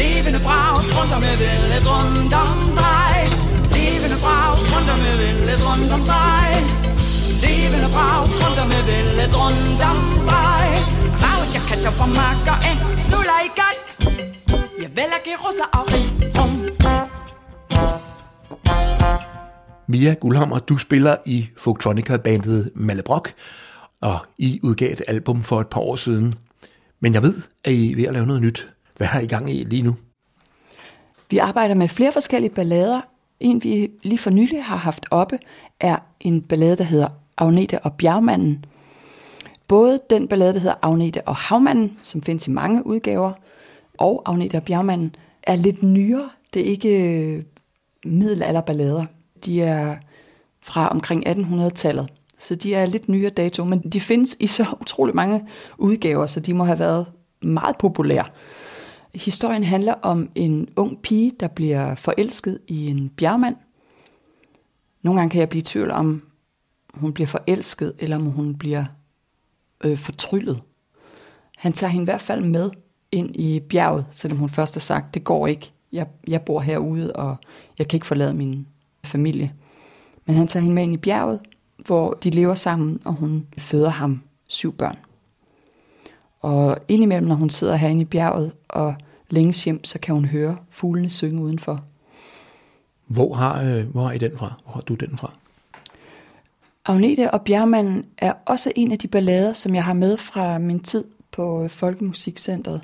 Levende 0.00 0.40
brag 0.46 0.74
strømter 0.88 1.18
med 1.26 1.34
vældet 1.42 1.84
rundt 1.92 2.34
om 2.44 2.58
dig. 2.82 3.14
Levende 3.76 4.18
brag 4.24 4.52
strømter 4.66 4.96
med 5.04 5.14
vældet 5.22 5.60
rundt 5.68 5.90
om 5.96 6.02
dig. 6.14 6.48
Levende 7.44 7.88
brag 7.96 8.22
strømter 8.34 8.66
med 8.72 8.82
vældet 8.90 9.32
rundt 9.40 9.82
om 9.90 9.98
dig. 10.32 10.64
Ravet 11.22 11.48
jeg 11.56 11.62
katter 11.68 11.92
på 12.00 12.06
marker 12.20 12.56
en 12.70 12.78
snuller 13.06 13.38
i 13.48 13.50
godt 13.60 13.88
Jeg 14.82 14.90
vil 14.96 15.10
ikke 15.18 15.34
rosa 15.44 15.66
og 15.78 15.84
rum 16.38 16.54
Mia 19.92 20.14
Gullhammer, 20.14 20.58
du 20.58 20.78
spiller 20.78 21.16
i 21.26 21.48
Folktronica-bandet 21.56 22.70
Mallebrok, 22.74 23.32
og 24.00 24.18
I 24.38 24.60
udgav 24.62 24.92
et 24.92 25.02
album 25.08 25.42
for 25.42 25.60
et 25.60 25.68
par 25.68 25.80
år 25.80 25.96
siden. 25.96 26.34
Men 27.00 27.14
jeg 27.14 27.22
ved, 27.22 27.34
at 27.64 27.72
I 27.72 27.92
er 27.92 27.96
ved 27.96 28.04
at 28.04 28.12
lave 28.12 28.26
noget 28.26 28.42
nyt. 28.42 28.72
Hvad 28.96 29.06
har 29.06 29.20
I 29.20 29.26
gang 29.26 29.50
i 29.50 29.64
lige 29.64 29.82
nu? 29.82 29.96
Vi 31.30 31.38
arbejder 31.38 31.74
med 31.74 31.88
flere 31.88 32.12
forskellige 32.12 32.54
ballader. 32.54 33.00
En, 33.40 33.62
vi 33.62 33.90
lige 34.02 34.18
for 34.18 34.30
nylig 34.30 34.64
har 34.64 34.76
haft 34.76 35.06
oppe, 35.10 35.38
er 35.80 35.96
en 36.20 36.42
ballade, 36.42 36.76
der 36.76 36.84
hedder 36.84 37.08
Agnete 37.36 37.78
og 37.78 37.92
Bjergmanden. 37.92 38.64
Både 39.68 39.98
den 40.10 40.28
ballade, 40.28 40.54
der 40.54 40.58
hedder 40.60 40.74
Agnete 40.82 41.28
og 41.28 41.36
Havmanden, 41.36 41.98
som 42.02 42.22
findes 42.22 42.48
i 42.48 42.50
mange 42.50 42.86
udgaver, 42.86 43.32
og 43.98 44.22
Agnete 44.26 44.56
og 44.56 44.62
Bjergmanden, 44.62 45.14
er 45.42 45.56
lidt 45.56 45.82
nyere. 45.82 46.30
Det 46.54 46.62
er 46.62 46.66
ikke 46.66 46.88
øh, 46.88 47.42
middelalderballader. 48.04 49.06
De 49.44 49.62
er 49.62 49.96
fra 50.60 50.88
omkring 50.88 51.28
1800-tallet. 51.28 52.08
Så 52.40 52.54
de 52.54 52.74
er 52.74 52.86
lidt 52.86 53.08
nyere 53.08 53.30
dato, 53.30 53.64
men 53.64 53.80
de 53.80 54.00
findes 54.00 54.36
i 54.40 54.46
så 54.46 54.66
utrolig 54.80 55.14
mange 55.14 55.46
udgaver, 55.78 56.26
så 56.26 56.40
de 56.40 56.54
må 56.54 56.64
have 56.64 56.78
været 56.78 57.06
meget 57.42 57.76
populære. 57.78 58.24
Historien 59.14 59.64
handler 59.64 59.94
om 60.02 60.30
en 60.34 60.68
ung 60.76 61.02
pige, 61.02 61.32
der 61.40 61.48
bliver 61.48 61.94
forelsket 61.94 62.58
i 62.68 62.86
en 62.86 63.08
bjergmand. 63.08 63.56
Nogle 65.02 65.20
gange 65.20 65.30
kan 65.30 65.40
jeg 65.40 65.48
blive 65.48 65.60
i 65.60 65.62
tvivl 65.62 65.90
om, 65.90 66.22
hun 66.94 67.12
bliver 67.12 67.26
forelsket, 67.26 67.92
eller 67.98 68.16
om 68.16 68.26
hun 68.26 68.58
bliver 68.58 68.84
øh, 69.84 69.98
fortryllet. 69.98 70.60
Han 71.56 71.72
tager 71.72 71.90
hende 71.90 72.02
i 72.02 72.10
hvert 72.10 72.20
fald 72.20 72.44
med 72.44 72.70
ind 73.12 73.36
i 73.36 73.60
bjerget, 73.60 74.06
selvom 74.12 74.38
hun 74.38 74.48
først 74.48 74.74
har 74.74 74.80
sagt, 74.80 75.14
det 75.14 75.24
går 75.24 75.46
ikke. 75.46 75.72
Jeg, 75.92 76.06
jeg 76.28 76.42
bor 76.42 76.60
herude, 76.60 77.12
og 77.12 77.36
jeg 77.78 77.88
kan 77.88 77.96
ikke 77.96 78.06
forlade 78.06 78.34
min 78.34 78.66
familie. 79.04 79.54
Men 80.26 80.36
han 80.36 80.46
tager 80.46 80.62
hende 80.62 80.74
med 80.74 80.82
ind 80.82 80.94
i 80.94 80.96
bjerget, 80.96 81.40
hvor 81.86 82.12
de 82.12 82.30
lever 82.30 82.54
sammen, 82.54 83.00
og 83.04 83.12
hun 83.12 83.46
føder 83.58 83.90
ham 83.90 84.22
syv 84.46 84.72
børn. 84.72 84.96
Og 86.40 86.76
indimellem, 86.88 87.28
når 87.28 87.34
hun 87.34 87.50
sidder 87.50 87.76
herinde 87.76 88.02
i 88.02 88.04
bjerget 88.04 88.52
og 88.68 88.94
længes 89.30 89.64
hjem, 89.64 89.84
så 89.84 89.98
kan 89.98 90.14
hun 90.14 90.24
høre 90.24 90.56
fuglene 90.70 91.10
synge 91.10 91.42
udenfor. 91.42 91.84
Hvor 93.06 93.34
har, 93.34 93.62
øh, 93.62 93.86
hvor 93.86 94.02
har 94.02 94.12
I 94.12 94.18
den 94.18 94.38
fra? 94.38 94.54
Hvor 94.64 94.72
har 94.72 94.80
du 94.80 94.94
den 94.94 95.18
fra? 95.18 95.32
Agnete 96.84 97.30
og 97.30 97.42
Bjergmanden 97.42 98.04
er 98.18 98.32
også 98.46 98.72
en 98.76 98.92
af 98.92 98.98
de 98.98 99.08
ballader, 99.08 99.52
som 99.52 99.74
jeg 99.74 99.84
har 99.84 99.92
med 99.92 100.16
fra 100.16 100.58
min 100.58 100.80
tid 100.80 101.04
på 101.32 101.68
Folkemusikcentret. 101.68 102.80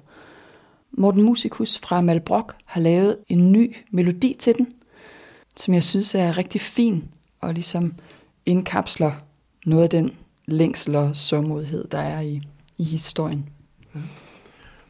Morten 0.93 1.23
Musikus 1.23 1.79
fra 1.79 2.00
Malbrok 2.00 2.57
har 2.65 2.81
lavet 2.81 3.19
en 3.29 3.53
ny 3.53 3.76
melodi 3.91 4.37
til 4.38 4.59
den, 4.59 4.73
som 5.57 5.75
jeg 5.75 5.83
synes 5.83 6.15
er 6.15 6.38
rigtig 6.38 6.61
fin 6.61 7.05
og 7.41 7.55
ligesom 7.55 7.95
indkapsler 8.47 9.12
noget 9.67 9.83
af 9.83 9.91
den 9.91 10.17
længsel 10.47 10.95
og 10.95 11.17
sårmodighed, 11.17 11.88
der 11.88 11.99
er 11.99 12.21
i, 12.21 12.43
i 12.79 12.85
historien. 12.85 13.49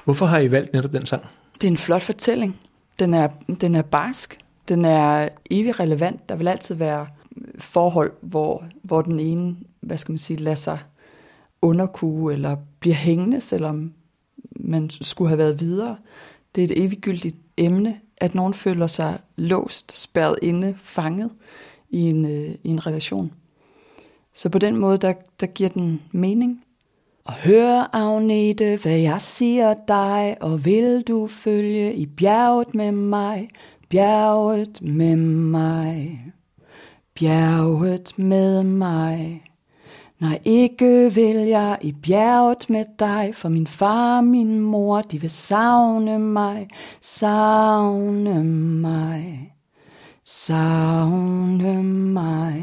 Hvorfor 0.04 0.26
har 0.26 0.38
I 0.38 0.50
valgt 0.50 0.72
netop 0.72 0.92
den 0.92 1.06
sang? 1.06 1.24
Det 1.60 1.66
er 1.66 1.70
en 1.70 1.76
flot 1.76 2.02
fortælling. 2.02 2.56
Den 2.98 3.14
er, 3.14 3.28
den 3.60 3.74
er 3.74 3.82
barsk. 3.82 4.38
Den 4.68 4.84
er 4.84 5.28
evig 5.50 5.80
relevant. 5.80 6.28
Der 6.28 6.36
vil 6.36 6.48
altid 6.48 6.74
være 6.74 7.06
forhold, 7.58 8.12
hvor, 8.20 8.64
hvor 8.82 9.02
den 9.02 9.20
ene, 9.20 9.56
hvad 9.80 9.96
skal 9.96 10.12
man 10.12 10.18
sige, 10.18 10.36
lader 10.36 10.56
sig 10.56 10.78
underkue 11.62 12.32
eller 12.32 12.56
bliver 12.80 12.96
hængende, 12.96 13.40
selvom 13.40 13.92
man 14.60 14.90
skulle 14.90 15.28
have 15.28 15.38
været 15.38 15.60
videre. 15.60 15.96
Det 16.54 16.60
er 16.60 16.66
et 16.66 16.84
eviggyldigt 16.84 17.36
emne, 17.56 18.00
at 18.16 18.34
nogen 18.34 18.54
føler 18.54 18.86
sig 18.86 19.18
låst, 19.36 19.98
spærret 19.98 20.38
inde, 20.42 20.74
fanget 20.82 21.30
i 21.90 22.00
en, 22.00 22.24
øh, 22.24 22.54
i 22.64 22.68
en 22.68 22.86
relation. 22.86 23.32
Så 24.36 24.48
på 24.48 24.58
den 24.58 24.76
måde, 24.76 24.96
der, 24.96 25.12
der 25.40 25.46
giver 25.46 25.68
den 25.68 26.02
mening. 26.12 26.64
Og 27.24 27.32
hør, 27.32 27.90
Agnete, 27.92 28.78
hvad 28.82 28.98
jeg 28.98 29.22
siger 29.22 29.74
dig, 29.88 30.36
og 30.40 30.64
vil 30.64 31.02
du 31.02 31.26
følge 31.26 31.94
i 31.94 32.06
bjerget 32.06 32.74
med 32.74 32.92
mig, 32.92 33.48
bjerget 33.88 34.82
med 34.82 35.16
mig, 35.16 36.22
bjerget 37.14 38.18
med 38.18 38.62
mig. 38.62 39.42
Nej, 40.18 40.38
ikke 40.44 41.14
vil 41.14 41.36
jeg 41.36 41.78
i 41.80 41.92
bjerget 41.92 42.70
med 42.70 42.84
dig, 42.98 43.34
for 43.34 43.48
min 43.48 43.66
far 43.66 44.16
og 44.16 44.24
min 44.24 44.60
mor, 44.60 45.02
de 45.02 45.20
vil 45.20 45.30
savne 45.30 46.18
mig, 46.18 46.68
savne 47.00 48.44
mig, 48.44 49.52
savne 50.24 51.82
mig. 51.82 52.62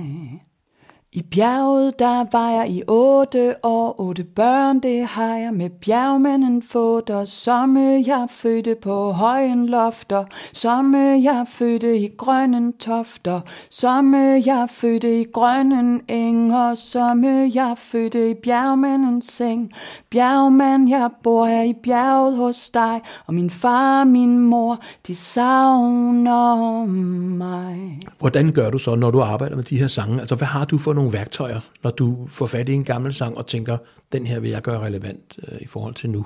I 1.15 1.21
bjerget, 1.21 1.99
der 1.99 2.25
var 2.31 2.49
jeg 2.49 2.69
i 2.69 2.83
otte 2.87 3.55
år, 3.63 3.95
otte 3.99 4.23
børn, 4.23 4.79
det 4.79 5.05
har 5.05 5.35
jeg 5.35 5.53
med 5.53 5.69
bjergmanden 5.69 6.61
fået, 6.61 7.09
og 7.09 7.27
somme 7.27 8.03
jeg 8.07 8.27
fødte 8.29 8.75
på 8.81 9.11
højen 9.11 9.65
lofter, 9.65 10.25
somme 10.53 10.97
jeg 10.97 11.45
fødte 11.47 11.97
i 11.97 12.09
grønnen 12.17 12.73
tofter, 12.73 13.41
somme 13.69 14.17
jeg 14.45 14.67
fødte 14.69 15.21
i 15.21 15.23
grønnen 15.33 16.01
enger, 16.07 16.75
somme 16.75 17.51
jeg 17.53 17.73
fødte 17.77 18.29
i 18.29 18.33
bjergmandens 18.33 19.25
seng. 19.25 19.71
Bjergmand, 20.09 20.89
jeg 20.89 21.09
bor 21.23 21.45
her 21.45 21.63
i 21.63 21.73
bjerget 21.83 22.37
hos 22.37 22.69
dig, 22.69 23.01
og 23.25 23.33
min 23.33 23.49
far 23.49 23.99
og 23.99 24.07
min 24.07 24.39
mor, 24.39 24.79
de 25.07 25.15
savner 25.15 26.85
mig. 26.85 27.99
Hvordan 28.19 28.51
gør 28.51 28.69
du 28.69 28.77
så, 28.77 28.95
når 28.95 29.11
du 29.11 29.21
arbejder 29.21 29.55
med 29.55 29.63
de 29.63 29.79
her 29.79 29.87
sange? 29.87 30.19
Altså, 30.19 30.35
hvad 30.35 30.47
har 30.47 30.65
du 30.65 30.77
for 30.77 30.93
nogle 30.93 31.02
værktøjer, 31.11 31.59
når 31.83 31.91
du 31.91 32.27
får 32.27 32.45
fat 32.45 32.69
i 32.69 32.73
en 32.73 32.83
gammel 32.83 33.13
sang 33.13 33.37
og 33.37 33.47
tænker, 33.47 33.77
den 34.11 34.27
her 34.27 34.39
vil 34.39 34.49
jeg 34.49 34.61
gøre 34.61 34.79
relevant 34.79 35.39
øh, 35.47 35.61
i 35.61 35.67
forhold 35.67 35.93
til 35.93 36.09
nu? 36.09 36.25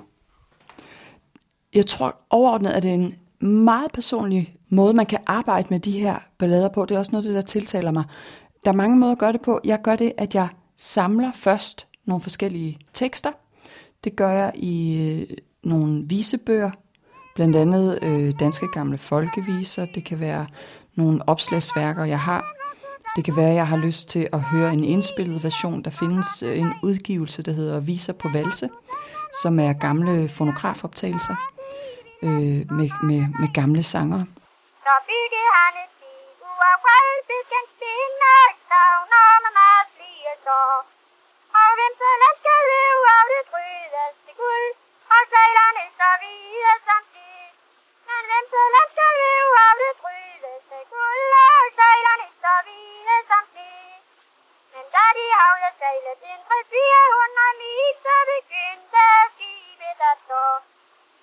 Jeg 1.73 1.85
tror 1.85 2.15
overordnet, 2.29 2.69
at 2.69 2.83
det 2.83 2.91
er 2.91 2.95
en 2.95 3.15
meget 3.47 3.91
personlig 3.91 4.55
måde, 4.69 4.93
man 4.93 5.05
kan 5.05 5.19
arbejde 5.25 5.67
med 5.69 5.79
de 5.79 5.99
her 5.99 6.15
ballader 6.37 6.69
på. 6.69 6.85
Det 6.85 6.95
er 6.95 6.99
også 6.99 7.11
noget, 7.11 7.25
det, 7.25 7.35
der 7.35 7.41
tiltaler 7.41 7.91
mig. 7.91 8.03
Der 8.65 8.71
er 8.71 8.75
mange 8.75 8.97
måder 8.97 9.11
at 9.11 9.17
gøre 9.17 9.33
det 9.33 9.41
på. 9.41 9.59
Jeg 9.63 9.81
gør 9.81 9.95
det, 9.95 10.13
at 10.17 10.35
jeg 10.35 10.47
samler 10.77 11.31
først 11.33 11.87
nogle 12.05 12.21
forskellige 12.21 12.79
tekster. 12.93 13.31
Det 14.03 14.15
gør 14.15 14.31
jeg 14.31 14.51
i 14.55 14.97
øh, 14.97 15.37
nogle 15.63 16.03
visebøger, 16.07 16.71
blandt 17.35 17.55
andet 17.55 17.99
øh, 18.01 18.33
danske 18.39 18.67
gamle 18.73 18.97
folkeviser. 18.97 19.85
Det 19.85 20.03
kan 20.03 20.19
være 20.19 20.47
nogle 20.95 21.29
opslagsværker, 21.29 22.03
jeg 22.03 22.19
har. 22.19 22.56
Det 23.17 23.25
kan 23.25 23.35
være, 23.35 23.53
at 23.53 23.61
jeg 23.61 23.67
har 23.67 23.77
lyst 23.87 24.09
til 24.09 24.23
at 24.33 24.41
høre 24.51 24.69
en 24.73 24.83
indspillet 24.93 25.43
version. 25.43 25.83
Der 25.87 25.91
findes 26.01 26.29
øh, 26.43 26.59
en 26.63 26.73
udgivelse, 26.83 27.39
der 27.47 27.53
hedder 27.59 27.79
Viser 27.79 28.13
på 28.13 28.27
valse, 28.37 28.69
som 29.41 29.53
er 29.59 29.73
gamle 29.87 30.29
fonografoptagelser 30.37 31.35
øh, 32.25 32.61
med, 32.77 32.89
med, 33.07 33.21
med 33.41 33.49
gamle 33.59 33.83
sanger. 33.93 34.21
Spinde, 37.75 38.35
savner 38.69 39.29
blive 39.97 40.33
så. 40.45 40.59
Og 41.61 41.69
skal 42.41 42.61
af 43.15 43.23
det 43.31 43.43
guld, 44.41 44.69
og 45.13 45.21
sejlerne 45.31 45.83
så 45.99 46.09
hvide 46.21 46.73
som 46.87 47.01
tid. 47.13 47.45
Men 48.07 48.21
vinteren 48.31 48.87
skal 48.93 49.11
leve 49.23 49.53
af 49.67 49.73
det 49.81 49.93
hvide 52.67 53.17
som 53.29 53.43
tid. 53.55 53.99
Men 54.73 54.85
da 54.95 55.05
de 55.17 55.25
sejlet 55.79 56.21
ind 56.31 56.43
300-400 56.51 57.61
mil, 57.61 57.87
så 58.05 58.15
begyndte 58.33 59.03
skibet 59.35 59.99
at 60.11 60.17
stå. 60.25 60.45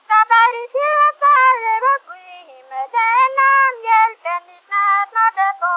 Så 0.08 0.18
bad 0.30 0.48
de 0.56 0.62
til 0.74 0.92
at 1.08 1.14
falde 1.22 1.74
på 1.84 1.92
Gud 2.06 2.26
i 2.38 2.42
himmelen 2.50 3.34
om 3.62 3.74
hjælpen 3.86 4.40
de 4.50 4.56
snart 4.68 5.08
måtte 5.18 5.46
få. 5.62 5.76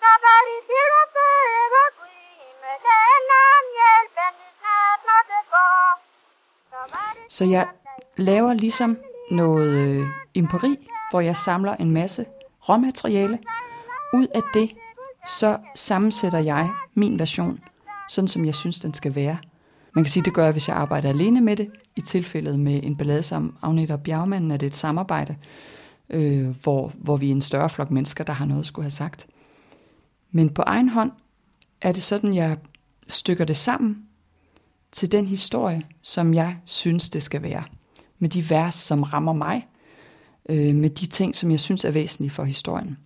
Så 0.00 0.10
bad 0.24 0.40
de 0.48 0.56
til 0.70 0.86
at 1.02 1.06
falde 1.16 1.64
på 1.74 1.84
Gud 1.98 2.16
i 2.30 2.34
himmelen 2.42 3.26
om 3.56 3.64
hjælpen 3.78 4.32
de 4.40 4.48
snart 4.60 5.00
måtte 5.10 5.38
få. 5.52 5.66
Så 6.70 6.78
var 6.92 7.08
det 7.16 7.24
Så 7.36 7.44
jeg 7.56 7.64
laver 8.28 8.52
ligesom 8.64 8.90
noget 9.30 9.72
øh, 9.84 10.02
empiri, 10.40 10.74
hvor 11.10 11.20
jeg 11.20 11.36
samler 11.36 11.74
en 11.84 11.90
masse 11.90 12.22
råmateriale. 12.68 13.38
Ud 14.14 14.26
af 14.34 14.40
det, 14.54 14.70
så 15.28 15.58
sammensætter 15.76 16.38
jeg 16.38 16.70
min 16.94 17.18
version, 17.18 17.60
sådan 18.08 18.28
som 18.28 18.44
jeg 18.44 18.54
synes, 18.54 18.80
den 18.80 18.94
skal 18.94 19.14
være. 19.14 19.38
Man 19.94 20.04
kan 20.04 20.10
sige, 20.10 20.24
det 20.24 20.34
gør 20.34 20.44
jeg, 20.44 20.52
hvis 20.52 20.68
jeg 20.68 20.76
arbejder 20.76 21.08
alene 21.08 21.40
med 21.40 21.56
det. 21.56 21.70
I 21.96 22.00
tilfældet 22.00 22.60
med 22.60 22.80
en 22.82 22.96
ballade 22.96 23.22
som 23.22 23.56
Agneta 23.62 23.92
og 23.92 24.02
Bjergmanden 24.02 24.50
er 24.50 24.56
det 24.56 24.66
et 24.66 24.76
samarbejde, 24.76 25.36
øh, 26.10 26.48
hvor, 26.62 26.92
hvor 26.94 27.16
vi 27.16 27.28
er 27.28 27.32
en 27.32 27.40
større 27.40 27.70
flok 27.70 27.90
mennesker, 27.90 28.24
der 28.24 28.32
har 28.32 28.44
noget 28.44 28.60
at 28.60 28.66
skulle 28.66 28.84
have 28.84 28.90
sagt. 28.90 29.26
Men 30.30 30.50
på 30.50 30.62
egen 30.62 30.88
hånd 30.88 31.12
er 31.80 31.92
det 31.92 32.02
sådan, 32.02 32.34
jeg 32.34 32.56
stykker 33.08 33.44
det 33.44 33.56
sammen 33.56 34.06
til 34.92 35.12
den 35.12 35.26
historie, 35.26 35.82
som 36.02 36.34
jeg 36.34 36.56
synes, 36.64 37.10
det 37.10 37.22
skal 37.22 37.42
være. 37.42 37.64
Med 38.18 38.28
de 38.28 38.50
vers, 38.50 38.74
som 38.74 39.02
rammer 39.02 39.32
mig, 39.32 39.66
øh, 40.48 40.74
med 40.74 40.90
de 40.90 41.06
ting, 41.06 41.36
som 41.36 41.50
jeg 41.50 41.60
synes 41.60 41.84
er 41.84 41.90
væsentlige 41.90 42.30
for 42.30 42.44
historien. 42.44 42.98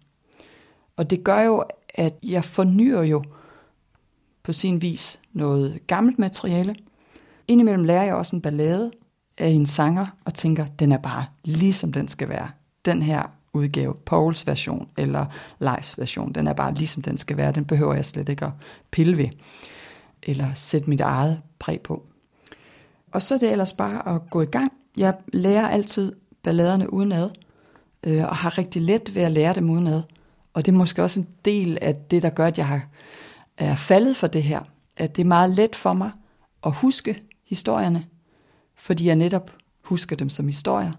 Og 0.97 1.11
det 1.11 1.25
gør 1.25 1.41
jo, 1.41 1.65
at 1.95 2.15
jeg 2.23 2.45
fornyer 2.45 3.03
jo 3.03 3.23
på 4.43 4.53
sin 4.53 4.83
vis 4.83 5.21
noget 5.33 5.81
gammelt 5.87 6.19
materiale. 6.19 6.75
Indimellem 7.49 7.85
lærer 7.85 8.05
jeg 8.05 8.15
også 8.15 8.37
en 8.37 8.43
ballade 8.43 8.91
af 9.39 9.49
en 9.49 9.67
sanger 9.67 10.07
og 10.25 10.35
tænker, 10.35 10.67
den 10.67 10.93
er 10.93 10.99
bare 10.99 11.25
ligesom 11.45 11.93
den 11.93 12.09
skal 12.09 12.29
være. 12.29 12.51
Den 12.85 13.03
her 13.03 13.23
udgave, 13.53 13.95
Pauls 13.95 14.47
version 14.47 14.89
eller 14.99 15.27
Leifs 15.59 15.99
version, 15.99 16.33
den 16.33 16.47
er 16.47 16.53
bare 16.53 16.75
ligesom 16.75 17.03
den 17.03 17.19
skal 17.19 17.37
være. 17.37 17.53
Den 17.53 17.65
behøver 17.65 17.95
jeg 17.95 18.05
slet 18.05 18.29
ikke 18.29 18.45
at 18.45 18.53
pille 18.91 19.19
ved 19.19 19.29
eller 20.23 20.55
sætte 20.55 20.91
mit 20.91 21.01
eget 21.01 21.43
præg 21.59 21.81
på. 21.81 22.07
Og 23.13 23.23
så 23.23 23.35
er 23.35 23.39
det 23.39 23.53
ellers 23.53 23.73
bare 23.73 24.15
at 24.15 24.31
gå 24.31 24.41
i 24.43 24.47
gang. 24.47 24.73
Jeg 24.97 25.15
lærer 25.33 25.69
altid 25.69 26.13
balladerne 26.43 26.93
udenad, 26.93 27.31
øh, 28.05 28.25
og 28.25 28.37
har 28.37 28.59
rigtig 28.59 28.83
let 28.83 29.15
ved 29.15 29.23
at 29.23 29.33
lære 29.33 29.55
dem 29.55 29.71
udenad. 29.71 30.03
Og 30.57 30.67
det 30.67 30.73
er 30.73 30.77
måske 30.77 31.03
også 31.03 31.21
en 31.21 31.29
del 31.45 31.79
af 31.83 31.95
det, 31.95 32.23
der 32.23 32.31
gør, 32.31 32.47
at 32.47 32.59
jeg 32.59 32.67
har, 32.67 32.87
er 33.59 33.75
faldet 33.75 34.17
for 34.17 34.27
det 34.27 34.43
her. 34.43 34.61
At 34.97 35.17
det 35.17 35.23
er 35.23 35.27
meget 35.27 35.51
let 35.51 35.77
for 35.77 35.93
mig 35.93 36.11
at 36.67 36.73
huske 36.75 37.23
historierne, 37.47 38.07
fordi 38.77 39.07
jeg 39.07 39.17
netop 39.17 39.53
husker 39.83 40.17
dem 40.17 40.29
som 40.29 40.47
historier. 40.47 40.93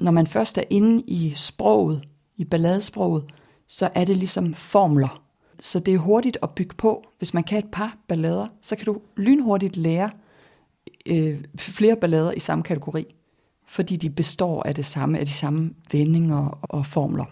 Når 0.00 0.10
man 0.10 0.26
først 0.26 0.58
er 0.58 0.62
inde 0.70 1.02
i 1.06 1.32
sproget, 1.36 2.08
i 2.36 2.44
balladesproget, 2.44 3.24
så 3.68 3.90
er 3.94 4.04
det 4.04 4.16
ligesom 4.16 4.54
formler. 4.54 5.22
Så 5.60 5.78
det 5.78 5.94
er 5.94 5.98
hurtigt 5.98 6.38
at 6.42 6.50
bygge 6.50 6.74
på. 6.74 7.04
Hvis 7.18 7.34
man 7.34 7.42
kan 7.42 7.58
et 7.58 7.70
par 7.72 7.96
ballader, 8.08 8.46
så 8.62 8.76
kan 8.76 8.84
du 8.84 9.00
lynhurtigt 9.16 9.76
lære 9.76 10.10
øh, 11.06 11.44
flere 11.58 11.96
ballader 11.96 12.32
i 12.32 12.40
samme 12.40 12.64
kategori, 12.64 13.06
fordi 13.66 13.96
de 13.96 14.10
består 14.10 14.62
af 14.62 14.74
det 14.74 14.86
samme, 14.86 15.18
af 15.18 15.26
de 15.26 15.32
samme 15.32 15.74
vendinger 15.92 16.58
og 16.62 16.86
formler. 16.86 17.24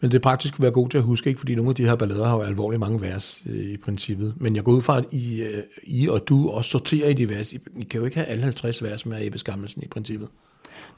Men 0.00 0.10
det 0.10 0.16
er 0.16 0.22
praktisk 0.22 0.54
at 0.54 0.62
være 0.62 0.70
god 0.70 0.88
til 0.88 0.98
at 0.98 1.04
huske, 1.04 1.28
ikke? 1.28 1.38
fordi 1.38 1.54
nogle 1.54 1.68
af 1.68 1.74
de 1.74 1.84
her 1.84 1.94
ballader 1.94 2.26
har 2.26 2.36
jo 2.36 2.42
alvorligt 2.42 2.80
mange 2.80 3.00
vers 3.00 3.42
øh, 3.46 3.56
i 3.56 3.76
princippet. 3.76 4.34
Men 4.36 4.56
jeg 4.56 4.64
går 4.64 4.72
ud 4.72 4.82
fra, 4.82 4.98
at 4.98 5.04
I, 5.10 5.42
øh, 5.42 5.62
I 5.82 6.08
og 6.08 6.28
du 6.28 6.50
også 6.50 6.70
sorterer 6.70 7.08
i 7.08 7.12
de 7.12 7.30
vers. 7.30 7.52
I, 7.52 7.58
I 7.76 7.84
kan 7.84 8.00
jo 8.00 8.04
ikke 8.04 8.16
have 8.16 8.26
alle 8.26 8.42
50 8.42 8.82
vers 8.82 9.06
med 9.06 9.26
Ebbe 9.26 9.38
Skammelsen 9.38 9.82
i 9.82 9.88
princippet. 9.88 10.28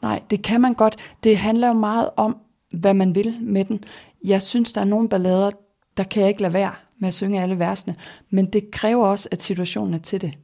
Nej, 0.03 0.23
det 0.31 0.43
kan 0.43 0.61
man 0.61 0.75
godt. 0.75 0.97
Det 1.25 1.37
handler 1.37 1.67
jo 1.69 1.73
meget 1.75 2.11
om, 2.17 2.37
hvad 2.77 2.95
man 2.95 3.15
vil 3.15 3.37
med 3.41 3.65
den. 3.65 3.85
Jeg 4.25 4.43
synes, 4.43 4.73
der 4.73 4.81
er 4.81 4.85
nogle 4.85 5.09
ballader, 5.09 5.51
der 5.97 6.05
kan 6.05 6.21
jeg 6.21 6.29
ikke 6.29 6.43
lade 6.43 6.53
være 6.53 6.73
med 7.01 7.09
at 7.09 7.15
synge 7.15 7.43
alle 7.43 7.59
versene. 7.59 7.97
Men 8.31 8.47
det 8.47 8.71
kræver 8.71 9.07
også, 9.07 9.29
at 9.33 9.43
situationen 9.43 9.95
er 9.95 9.99
til 9.99 10.21
det. 10.21 10.39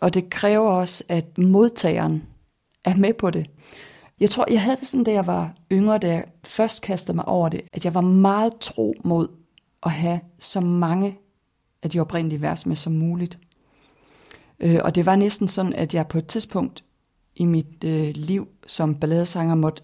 Og 0.00 0.14
det 0.14 0.30
kræver 0.30 0.70
også, 0.70 1.04
at 1.08 1.38
modtageren 1.38 2.28
er 2.84 2.96
med 2.96 3.12
på 3.12 3.30
det. 3.30 3.46
Jeg 4.20 4.30
tror, 4.30 4.44
jeg 4.50 4.62
havde 4.62 4.76
det 4.76 4.86
sådan, 4.86 5.04
da 5.04 5.12
jeg 5.12 5.26
var 5.26 5.54
yngre, 5.72 5.98
da 5.98 6.08
jeg 6.08 6.24
først 6.44 6.82
kastede 6.82 7.16
mig 7.16 7.28
over 7.28 7.48
det, 7.48 7.60
at 7.72 7.84
jeg 7.84 7.94
var 7.94 8.00
meget 8.00 8.52
tro 8.60 8.94
mod 9.04 9.28
at 9.82 9.90
have 9.90 10.20
så 10.38 10.60
mange 10.60 11.18
af 11.82 11.90
de 11.90 12.00
oprindelige 12.00 12.42
vers 12.42 12.66
med 12.66 12.76
som 12.76 12.92
muligt. 12.92 13.38
Øh, 14.60 14.80
og 14.84 14.94
det 14.94 15.06
var 15.06 15.16
næsten 15.16 15.48
sådan, 15.48 15.72
at 15.72 15.94
jeg 15.94 16.08
på 16.08 16.18
et 16.18 16.26
tidspunkt 16.26 16.84
i 17.36 17.44
mit 17.44 17.84
øh, 17.84 18.12
liv 18.14 18.48
som 18.66 18.94
balladesanger 18.94 19.54
måtte 19.54 19.82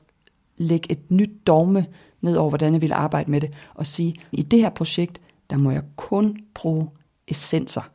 lægge 0.57 0.93
et 0.93 1.11
nyt 1.11 1.31
dogme 1.47 1.87
ned 2.21 2.37
over, 2.37 2.49
hvordan 2.49 2.73
jeg 2.73 2.81
ville 2.81 2.95
arbejde 2.95 3.31
med 3.31 3.41
det, 3.41 3.55
og 3.75 3.87
sige, 3.87 4.15
i 4.33 4.43
det 4.43 4.61
her 4.61 4.71
projekt, 4.71 5.21
der 5.51 5.57
må 5.57 5.71
jeg 5.71 5.83
kun 5.97 6.39
bruge 6.55 6.89
essenser. 7.29 7.91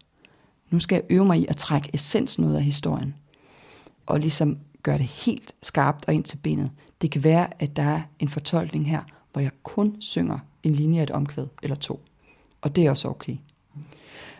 Nu 0.69 0.79
skal 0.79 0.95
jeg 0.95 1.03
øve 1.09 1.25
mig 1.25 1.39
i 1.39 1.45
at 1.49 1.57
trække 1.57 1.89
essensen 1.93 2.45
ud 2.45 2.53
af 2.53 2.63
historien, 2.63 3.15
og 4.05 4.19
ligesom 4.19 4.57
gøre 4.83 4.97
det 4.97 5.05
helt 5.05 5.55
skarpt 5.61 6.05
og 6.07 6.13
ind 6.13 6.23
til 6.23 6.37
benet. 6.37 6.71
Det 7.01 7.11
kan 7.11 7.23
være, 7.23 7.47
at 7.59 7.75
der 7.75 7.83
er 7.83 8.01
en 8.19 8.29
fortolkning 8.29 8.89
her, 8.89 9.01
hvor 9.31 9.41
jeg 9.41 9.51
kun 9.63 9.95
synger 9.99 10.39
en 10.63 10.71
linje 10.71 10.99
af 10.99 11.03
et 11.03 11.11
omkvæd 11.11 11.47
eller 11.63 11.75
to. 11.75 11.99
Og 12.61 12.75
det 12.75 12.85
er 12.85 12.89
også 12.89 13.07
okay. 13.07 13.35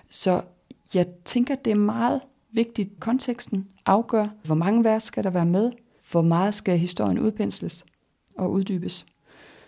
Så 0.10 0.42
jeg 0.94 1.06
tænker, 1.26 1.56
det 1.56 1.72
er 1.72 1.76
meget 1.76 2.22
vigtigt, 2.52 3.00
konteksten 3.00 3.68
afgør, 3.86 4.28
hvor 4.44 4.56
mange 4.56 4.84
vers 4.84 5.04
skal 5.04 5.24
der 5.24 5.30
være 5.30 5.46
med, 5.46 5.72
hvor 6.12 6.22
meget 6.22 6.54
skal 6.54 6.80
historien 6.80 7.20
udpensles 7.20 7.86
og 8.38 8.52
uddybes. 8.52 9.06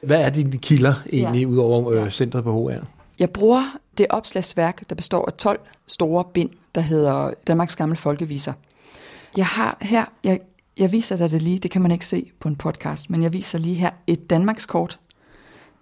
Hvad 0.04 0.22
er 0.22 0.30
dine 0.30 0.58
kilder 0.58 0.94
egentlig, 1.12 1.42
ja. 1.42 1.48
udover 1.48 1.92
øh, 1.92 2.12
centret 2.12 2.44
på 2.44 2.70
HR? 2.70 2.86
Jeg 3.20 3.30
bruger 3.30 3.78
det 3.98 4.06
opslagsværk, 4.10 4.90
der 4.90 4.96
består 4.96 5.26
af 5.26 5.34
12 5.34 5.60
store 5.88 6.24
bind, 6.34 6.50
der 6.76 6.82
hedder 6.82 7.34
Danmarks 7.48 7.76
Gamle 7.76 7.96
Folkeviser. 7.96 8.54
Jeg 9.38 9.46
har 9.46 9.78
her, 9.82 10.06
jeg, 10.24 10.40
jeg 10.78 10.92
viser 10.92 11.18
dig 11.18 11.32
det 11.32 11.42
lige, 11.42 11.58
det 11.58 11.72
kan 11.72 11.82
man 11.82 11.92
ikke 11.92 12.06
se 12.06 12.32
på 12.40 12.48
en 12.48 12.56
podcast, 12.56 13.10
men 13.10 13.24
jeg 13.24 13.34
viser 13.34 13.58
lige 13.58 13.76
her 13.76 13.92
et 14.08 14.30
Danmarkskort, 14.30 15.00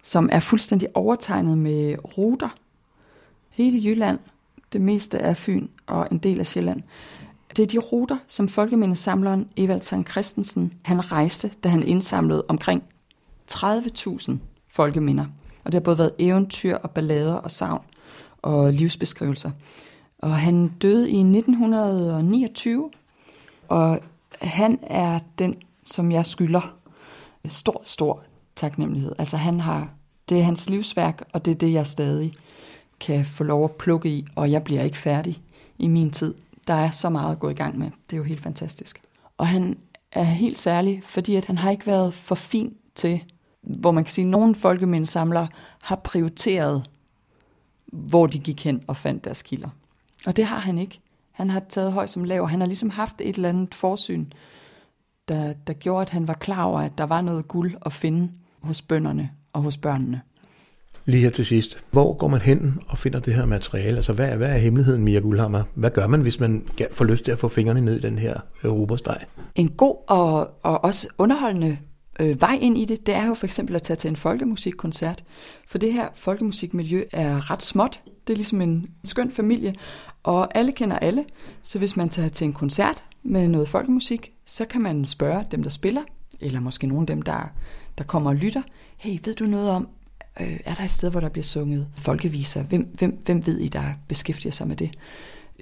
som 0.02 0.28
er 0.32 0.40
fuldstændig 0.40 0.88
overtegnet 0.94 1.58
med 1.58 1.96
ruter. 2.18 2.48
Hele 3.50 3.84
Jylland, 3.84 4.18
det 4.72 4.80
meste 4.80 5.18
af 5.18 5.36
Fyn 5.36 5.68
og 5.86 6.08
en 6.10 6.18
del 6.18 6.40
af 6.40 6.46
Sjælland. 6.46 6.82
Det 7.56 7.62
er 7.62 7.66
de 7.66 7.78
ruter, 7.78 8.16
som 8.26 8.48
folkemindesamleren 8.48 9.48
Evald 9.56 9.82
Sankt 9.82 10.10
Christensen 10.10 10.72
han 10.82 11.12
rejste, 11.12 11.50
da 11.64 11.68
han 11.68 11.82
indsamlede 11.82 12.44
omkring 12.48 12.82
30.000 13.52 14.32
folkeminder. 14.68 15.24
Og 15.64 15.72
det 15.72 15.74
har 15.74 15.80
både 15.80 15.98
været 15.98 16.12
eventyr 16.18 16.76
og 16.76 16.90
ballader 16.90 17.34
og 17.34 17.50
savn 17.50 17.84
og 18.42 18.72
livsbeskrivelser. 18.72 19.50
Og 20.18 20.36
han 20.36 20.68
døde 20.68 21.10
i 21.10 21.18
1929, 21.18 22.90
og 23.68 24.00
han 24.40 24.78
er 24.82 25.18
den, 25.38 25.56
som 25.84 26.12
jeg 26.12 26.26
skylder 26.26 26.76
stor, 27.46 27.82
stor 27.84 28.22
taknemmelighed. 28.56 29.12
Altså 29.18 29.36
han 29.36 29.60
har, 29.60 29.88
det 30.28 30.38
er 30.38 30.42
hans 30.42 30.70
livsværk, 30.70 31.22
og 31.32 31.44
det 31.44 31.50
er 31.50 31.54
det, 31.54 31.72
jeg 31.72 31.86
stadig 31.86 32.32
kan 33.00 33.24
få 33.24 33.44
lov 33.44 33.64
at 33.64 33.72
plukke 33.72 34.08
i, 34.08 34.26
og 34.34 34.50
jeg 34.50 34.64
bliver 34.64 34.82
ikke 34.82 34.98
færdig 34.98 35.42
i 35.78 35.88
min 35.88 36.10
tid. 36.10 36.34
Der 36.66 36.74
er 36.74 36.90
så 36.90 37.10
meget 37.10 37.32
at 37.32 37.38
gå 37.38 37.48
i 37.48 37.54
gang 37.54 37.78
med. 37.78 37.90
Det 38.10 38.12
er 38.12 38.16
jo 38.16 38.24
helt 38.24 38.40
fantastisk. 38.40 39.02
Og 39.38 39.48
han 39.48 39.78
er 40.12 40.22
helt 40.22 40.58
særlig, 40.58 41.02
fordi 41.04 41.36
at 41.36 41.46
han 41.46 41.58
har 41.58 41.70
ikke 41.70 41.86
været 41.86 42.14
for 42.14 42.34
fin 42.34 42.76
til, 42.94 43.24
hvor 43.62 43.90
man 43.90 44.04
kan 44.04 44.10
sige, 44.10 44.24
at 44.24 44.30
nogle 44.30 44.54
folkemindesamlere 44.54 45.48
har 45.82 45.96
prioriteret, 45.96 46.90
hvor 47.86 48.26
de 48.26 48.38
gik 48.38 48.64
hen 48.64 48.82
og 48.86 48.96
fandt 48.96 49.24
deres 49.24 49.42
kilder. 49.42 49.68
Og 50.26 50.36
det 50.36 50.44
har 50.44 50.60
han 50.60 50.78
ikke. 50.78 51.00
Han 51.42 51.50
har 51.50 51.62
taget 51.68 51.92
høj 51.92 52.06
som 52.06 52.24
lav. 52.24 52.48
Han 52.48 52.60
har 52.60 52.66
ligesom 52.66 52.90
haft 52.90 53.20
et 53.20 53.36
eller 53.36 53.48
andet 53.48 53.74
forsyn, 53.74 54.26
der, 55.28 55.52
der 55.66 55.72
gjorde, 55.72 56.02
at 56.02 56.10
han 56.10 56.28
var 56.28 56.34
klar 56.34 56.64
over, 56.64 56.80
at 56.80 56.92
der 56.98 57.04
var 57.04 57.20
noget 57.20 57.48
guld 57.48 57.74
at 57.86 57.92
finde 57.92 58.30
hos 58.60 58.82
bønderne 58.82 59.30
og 59.52 59.62
hos 59.62 59.76
børnene. 59.76 60.20
Lige 61.04 61.22
her 61.22 61.30
til 61.30 61.46
sidst. 61.46 61.84
Hvor 61.90 62.12
går 62.12 62.28
man 62.28 62.40
hen 62.40 62.80
og 62.88 62.98
finder 62.98 63.20
det 63.20 63.34
her 63.34 63.44
materiale? 63.44 63.96
Altså, 63.96 64.12
hvad 64.12 64.28
er, 64.28 64.36
hvad 64.36 64.48
er 64.48 64.58
hemmeligheden, 64.58 65.04
Mia 65.04 65.18
Guldhammer? 65.18 65.62
Hvad 65.74 65.90
gør 65.90 66.06
man, 66.06 66.20
hvis 66.20 66.40
man 66.40 66.66
får 66.92 67.04
lyst 67.04 67.24
til 67.24 67.32
at 67.32 67.38
få 67.38 67.48
fingrene 67.48 67.80
ned 67.80 67.96
i 67.96 68.00
den 68.00 68.18
her 68.18 68.40
europasteg? 68.64 69.18
En 69.54 69.68
god 69.68 69.96
og, 70.08 70.50
og 70.62 70.84
også 70.84 71.08
underholdende 71.18 71.78
øh, 72.20 72.40
vej 72.40 72.58
ind 72.60 72.78
i 72.78 72.84
det, 72.84 73.06
det 73.06 73.14
er 73.14 73.26
jo 73.26 73.34
for 73.34 73.46
eksempel 73.46 73.76
at 73.76 73.82
tage 73.82 73.96
til 73.96 74.08
en 74.08 74.16
folkemusikkoncert. 74.16 75.24
For 75.66 75.78
det 75.78 75.92
her 75.92 76.08
folkemusikmiljø 76.14 77.04
er 77.12 77.50
ret 77.50 77.62
småt. 77.62 78.00
Det 78.26 78.32
er 78.32 78.36
ligesom 78.36 78.60
en 78.60 78.86
skøn 79.04 79.30
familie, 79.30 79.74
og 80.22 80.58
alle 80.58 80.72
kender 80.72 80.98
alle. 80.98 81.24
Så 81.62 81.78
hvis 81.78 81.96
man 81.96 82.08
tager 82.08 82.28
til 82.28 82.44
en 82.44 82.52
koncert 82.52 83.04
med 83.22 83.48
noget 83.48 83.68
folkemusik, 83.68 84.32
så 84.46 84.64
kan 84.64 84.82
man 84.82 85.04
spørge 85.04 85.44
dem, 85.50 85.62
der 85.62 85.70
spiller, 85.70 86.02
eller 86.40 86.60
måske 86.60 86.86
nogle 86.86 87.02
af 87.02 87.06
dem, 87.06 87.22
der, 87.22 87.52
der 87.98 88.04
kommer 88.04 88.30
og 88.30 88.36
lytter. 88.36 88.62
Hey, 88.96 89.18
ved 89.24 89.34
du 89.34 89.44
noget 89.44 89.70
om, 89.70 89.88
øh, 90.40 90.60
er 90.64 90.74
der 90.74 90.84
et 90.84 90.90
sted, 90.90 91.10
hvor 91.10 91.20
der 91.20 91.28
bliver 91.28 91.44
sunget 91.44 91.88
folkeviser? 91.96 92.62
Hvem, 92.62 92.94
hvem, 92.98 93.22
hvem 93.24 93.46
ved 93.46 93.58
I, 93.58 93.68
der 93.68 93.84
beskæftiger 94.08 94.52
sig 94.52 94.68
med 94.68 94.76
det? 94.76 94.90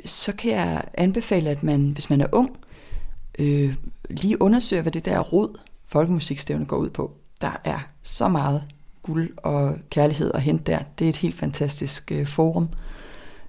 Så 0.05 0.33
kan 0.33 0.51
jeg 0.51 0.85
anbefale, 0.95 1.51
at 1.51 1.63
man, 1.63 1.91
hvis 1.91 2.11
man 2.11 2.21
er 2.21 2.27
ung, 2.33 2.57
øh, 3.39 3.75
lige 4.11 4.43
undersøger, 4.43 4.83
hvad 4.83 4.93
det 4.93 5.05
der 5.05 5.21
rod 5.21 5.59
folkemusikstævne 5.87 6.67
går 6.67 6.77
ud 6.77 6.91
på. 6.91 7.17
Der 7.41 7.61
er 7.65 7.79
så 8.03 8.29
meget 8.29 8.63
guld 9.03 9.31
og 9.37 9.77
kærlighed 9.91 10.31
at 10.35 10.43
hente 10.43 10.73
der. 10.73 10.79
Det 10.99 11.05
er 11.05 11.09
et 11.09 11.17
helt 11.17 11.35
fantastisk 11.35 12.13
øh, 12.13 12.27
forum, 12.27 12.69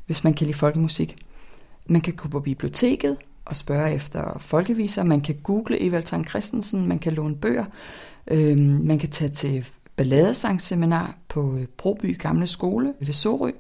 hvis 0.05 0.23
man 0.23 0.33
kan 0.33 0.47
lide 0.47 0.57
folkemusik. 0.57 1.15
Man 1.85 2.01
kan 2.01 2.13
gå 2.13 2.27
på 2.27 2.39
biblioteket 2.39 3.17
og 3.45 3.55
spørge 3.55 3.93
efter 3.93 4.39
folkeviser. 4.39 5.03
Man 5.03 5.21
kan 5.21 5.35
google 5.43 5.81
Evald 5.81 6.03
Tang 6.03 6.29
Christensen. 6.29 6.87
Man 6.87 6.99
kan 6.99 7.13
låne 7.13 7.35
bøger. 7.35 7.65
Øh, 8.27 8.59
man 8.59 8.99
kan 8.99 9.09
tage 9.09 9.29
til 9.29 9.67
balladesangsseminar 9.95 11.17
på 11.27 11.55
øh, 11.55 11.65
Broby 11.77 12.17
Gamle 12.19 12.47
Skole 12.47 12.93
ved 12.99 13.13
Sorø. 13.13 13.51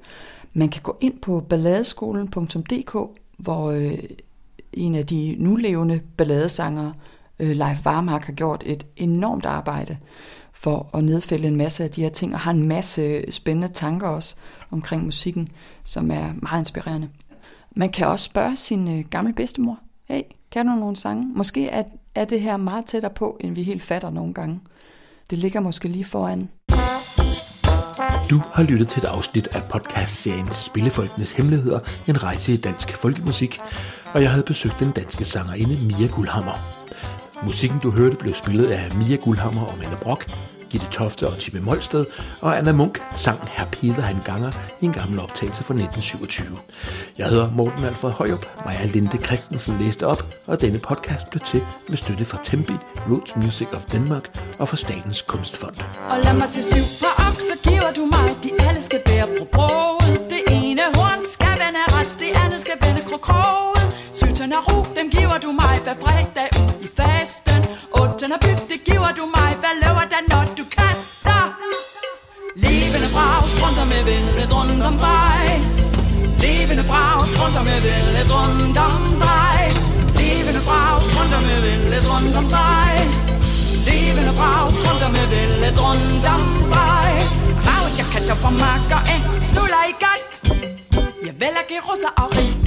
Man 0.53 0.69
kan 0.69 0.81
gå 0.81 0.97
ind 1.01 1.21
på 1.21 1.45
balladeskolen.dk, 1.49 3.19
hvor 3.37 3.71
øh, 3.71 3.97
en 4.73 4.95
af 4.95 5.05
de 5.05 5.35
nulevende 5.39 6.01
balladesangere, 6.17 6.93
øh, 7.39 7.55
Leif 7.55 7.85
Varmark, 7.85 8.23
har 8.23 8.33
gjort 8.33 8.63
et 8.65 8.85
enormt 8.95 9.45
arbejde 9.45 9.97
for 10.53 10.89
at 10.93 11.03
nedfælde 11.03 11.47
en 11.47 11.55
masse 11.55 11.83
af 11.83 11.91
de 11.91 12.01
her 12.01 12.09
ting, 12.09 12.33
og 12.33 12.39
har 12.39 12.51
en 12.51 12.67
masse 12.67 13.31
spændende 13.31 13.73
tanker 13.73 14.07
også 14.07 14.35
omkring 14.71 15.03
musikken, 15.03 15.47
som 15.83 16.11
er 16.11 16.33
meget 16.41 16.61
inspirerende. 16.61 17.09
Man 17.75 17.89
kan 17.89 18.07
også 18.07 18.25
spørge 18.25 18.57
sin 18.57 18.99
øh, 18.99 19.05
gamle 19.09 19.33
bedstemor, 19.33 19.79
hey, 20.07 20.21
kan 20.51 20.65
du 20.67 20.75
nogle 20.75 20.95
sange? 20.95 21.27
Måske 21.35 21.69
er, 21.69 21.83
er 22.15 22.25
det 22.25 22.41
her 22.41 22.57
meget 22.57 22.85
tættere 22.85 23.13
på, 23.15 23.37
end 23.39 23.55
vi 23.55 23.63
helt 23.63 23.83
fatter 23.83 24.09
nogle 24.09 24.33
gange. 24.33 24.59
Det 25.29 25.37
ligger 25.37 25.59
måske 25.59 25.87
lige 25.87 26.05
foran. 26.05 26.49
Du 28.29 28.41
har 28.53 28.63
lyttet 28.63 28.87
til 28.87 28.99
et 28.99 29.05
afsnit 29.05 29.47
af 29.47 29.61
podcastserien 29.69 30.51
Spillefolkenes 30.51 31.31
Hemmeligheder, 31.31 31.79
en 32.07 32.23
rejse 32.23 32.53
i 32.53 32.57
dansk 32.57 32.97
folkemusik, 32.97 33.59
og 34.13 34.21
jeg 34.21 34.29
havde 34.31 34.43
besøgt 34.43 34.79
den 34.79 34.91
danske 34.91 35.25
sangerinde 35.25 35.79
Mia 35.85 36.07
Guldhammer. 36.07 36.80
Musikken 37.45 37.79
du 37.79 37.91
hørte 37.91 38.15
blev 38.15 38.33
spillet 38.33 38.65
af 38.65 38.95
Mia 38.95 39.15
Guldhammer 39.15 39.61
og 39.65 39.77
Mette 39.77 39.97
Brock, 40.01 40.31
Gitte 40.69 40.87
Tofte 40.91 41.27
og 41.27 41.37
Tippe 41.37 41.59
Molsted, 41.59 42.05
og 42.41 42.57
Anna 42.57 42.71
Munk 42.71 43.01
sang 43.15 43.39
Herr 43.47 43.67
Peter 43.71 44.01
han 44.01 44.17
ganger 44.25 44.51
i 44.81 44.85
en 44.85 44.93
gammel 44.93 45.19
optagelse 45.19 45.63
fra 45.63 45.73
1927. 45.73 46.57
Jeg 47.17 47.27
hedder 47.27 47.51
Morten 47.51 47.83
Alfred 47.83 48.11
Højup, 48.11 48.45
Maja 48.65 48.85
Linde 48.85 49.17
Christensen 49.17 49.77
læste 49.79 50.07
op, 50.07 50.25
og 50.47 50.61
denne 50.61 50.79
podcast 50.79 51.29
blev 51.29 51.41
til 51.41 51.61
med 51.89 51.97
støtte 51.97 52.25
fra 52.25 52.37
Tempi, 52.43 52.73
Roots 53.09 53.35
Music 53.35 53.67
of 53.73 53.85
Denmark 53.85 54.39
og 54.59 54.69
fra 54.69 54.77
Statens 54.77 55.21
Kunstfond. 55.21 55.75
Og 56.09 56.17
lad 56.23 56.37
mig 56.37 56.49
se 56.49 56.63
syv 56.63 57.05
på 57.07 57.23
okser, 57.29 57.69
giver 57.69 57.91
du 57.95 58.01
mig, 58.05 58.35
de 58.43 58.49
alle 58.59 58.81
skal 58.81 58.99
bære 59.05 59.27
på 59.39 59.45
broet. 59.51 60.00
Om 74.91 74.97
dig. 75.07 75.43
Levende 76.45 76.83
brag, 76.91 77.27
sprunter 77.33 77.63
med 77.69 77.79
vildt 77.85 78.31
rundt 78.37 78.77
om 78.87 79.03
dig. 79.25 79.59
Levende 80.19 80.61
brag, 80.67 80.97
sprunter 81.09 81.41
med 81.47 81.59
vildt 81.65 82.05
rundt 82.11 82.35
om 82.41 82.47
dig. 82.57 82.91
Levende 83.89 84.33
brag, 84.39 84.65
sprunter 84.79 85.09
med 85.17 85.25
vildt 85.33 85.79
rundt 85.85 86.25
om 86.35 86.43
dig. 86.75 87.09
Ravet, 87.67 87.93
jeg 87.99 88.07
kan 88.13 88.23
på 88.43 88.49
makker, 88.63 89.01
af, 89.13 89.21
snuller 89.49 89.83
i 89.91 89.93
gat. 90.03 90.31
Jeg 91.25 91.33
vælger 91.41 91.63
gerusser 91.71 92.11
og 92.21 92.27
rig 92.35 92.60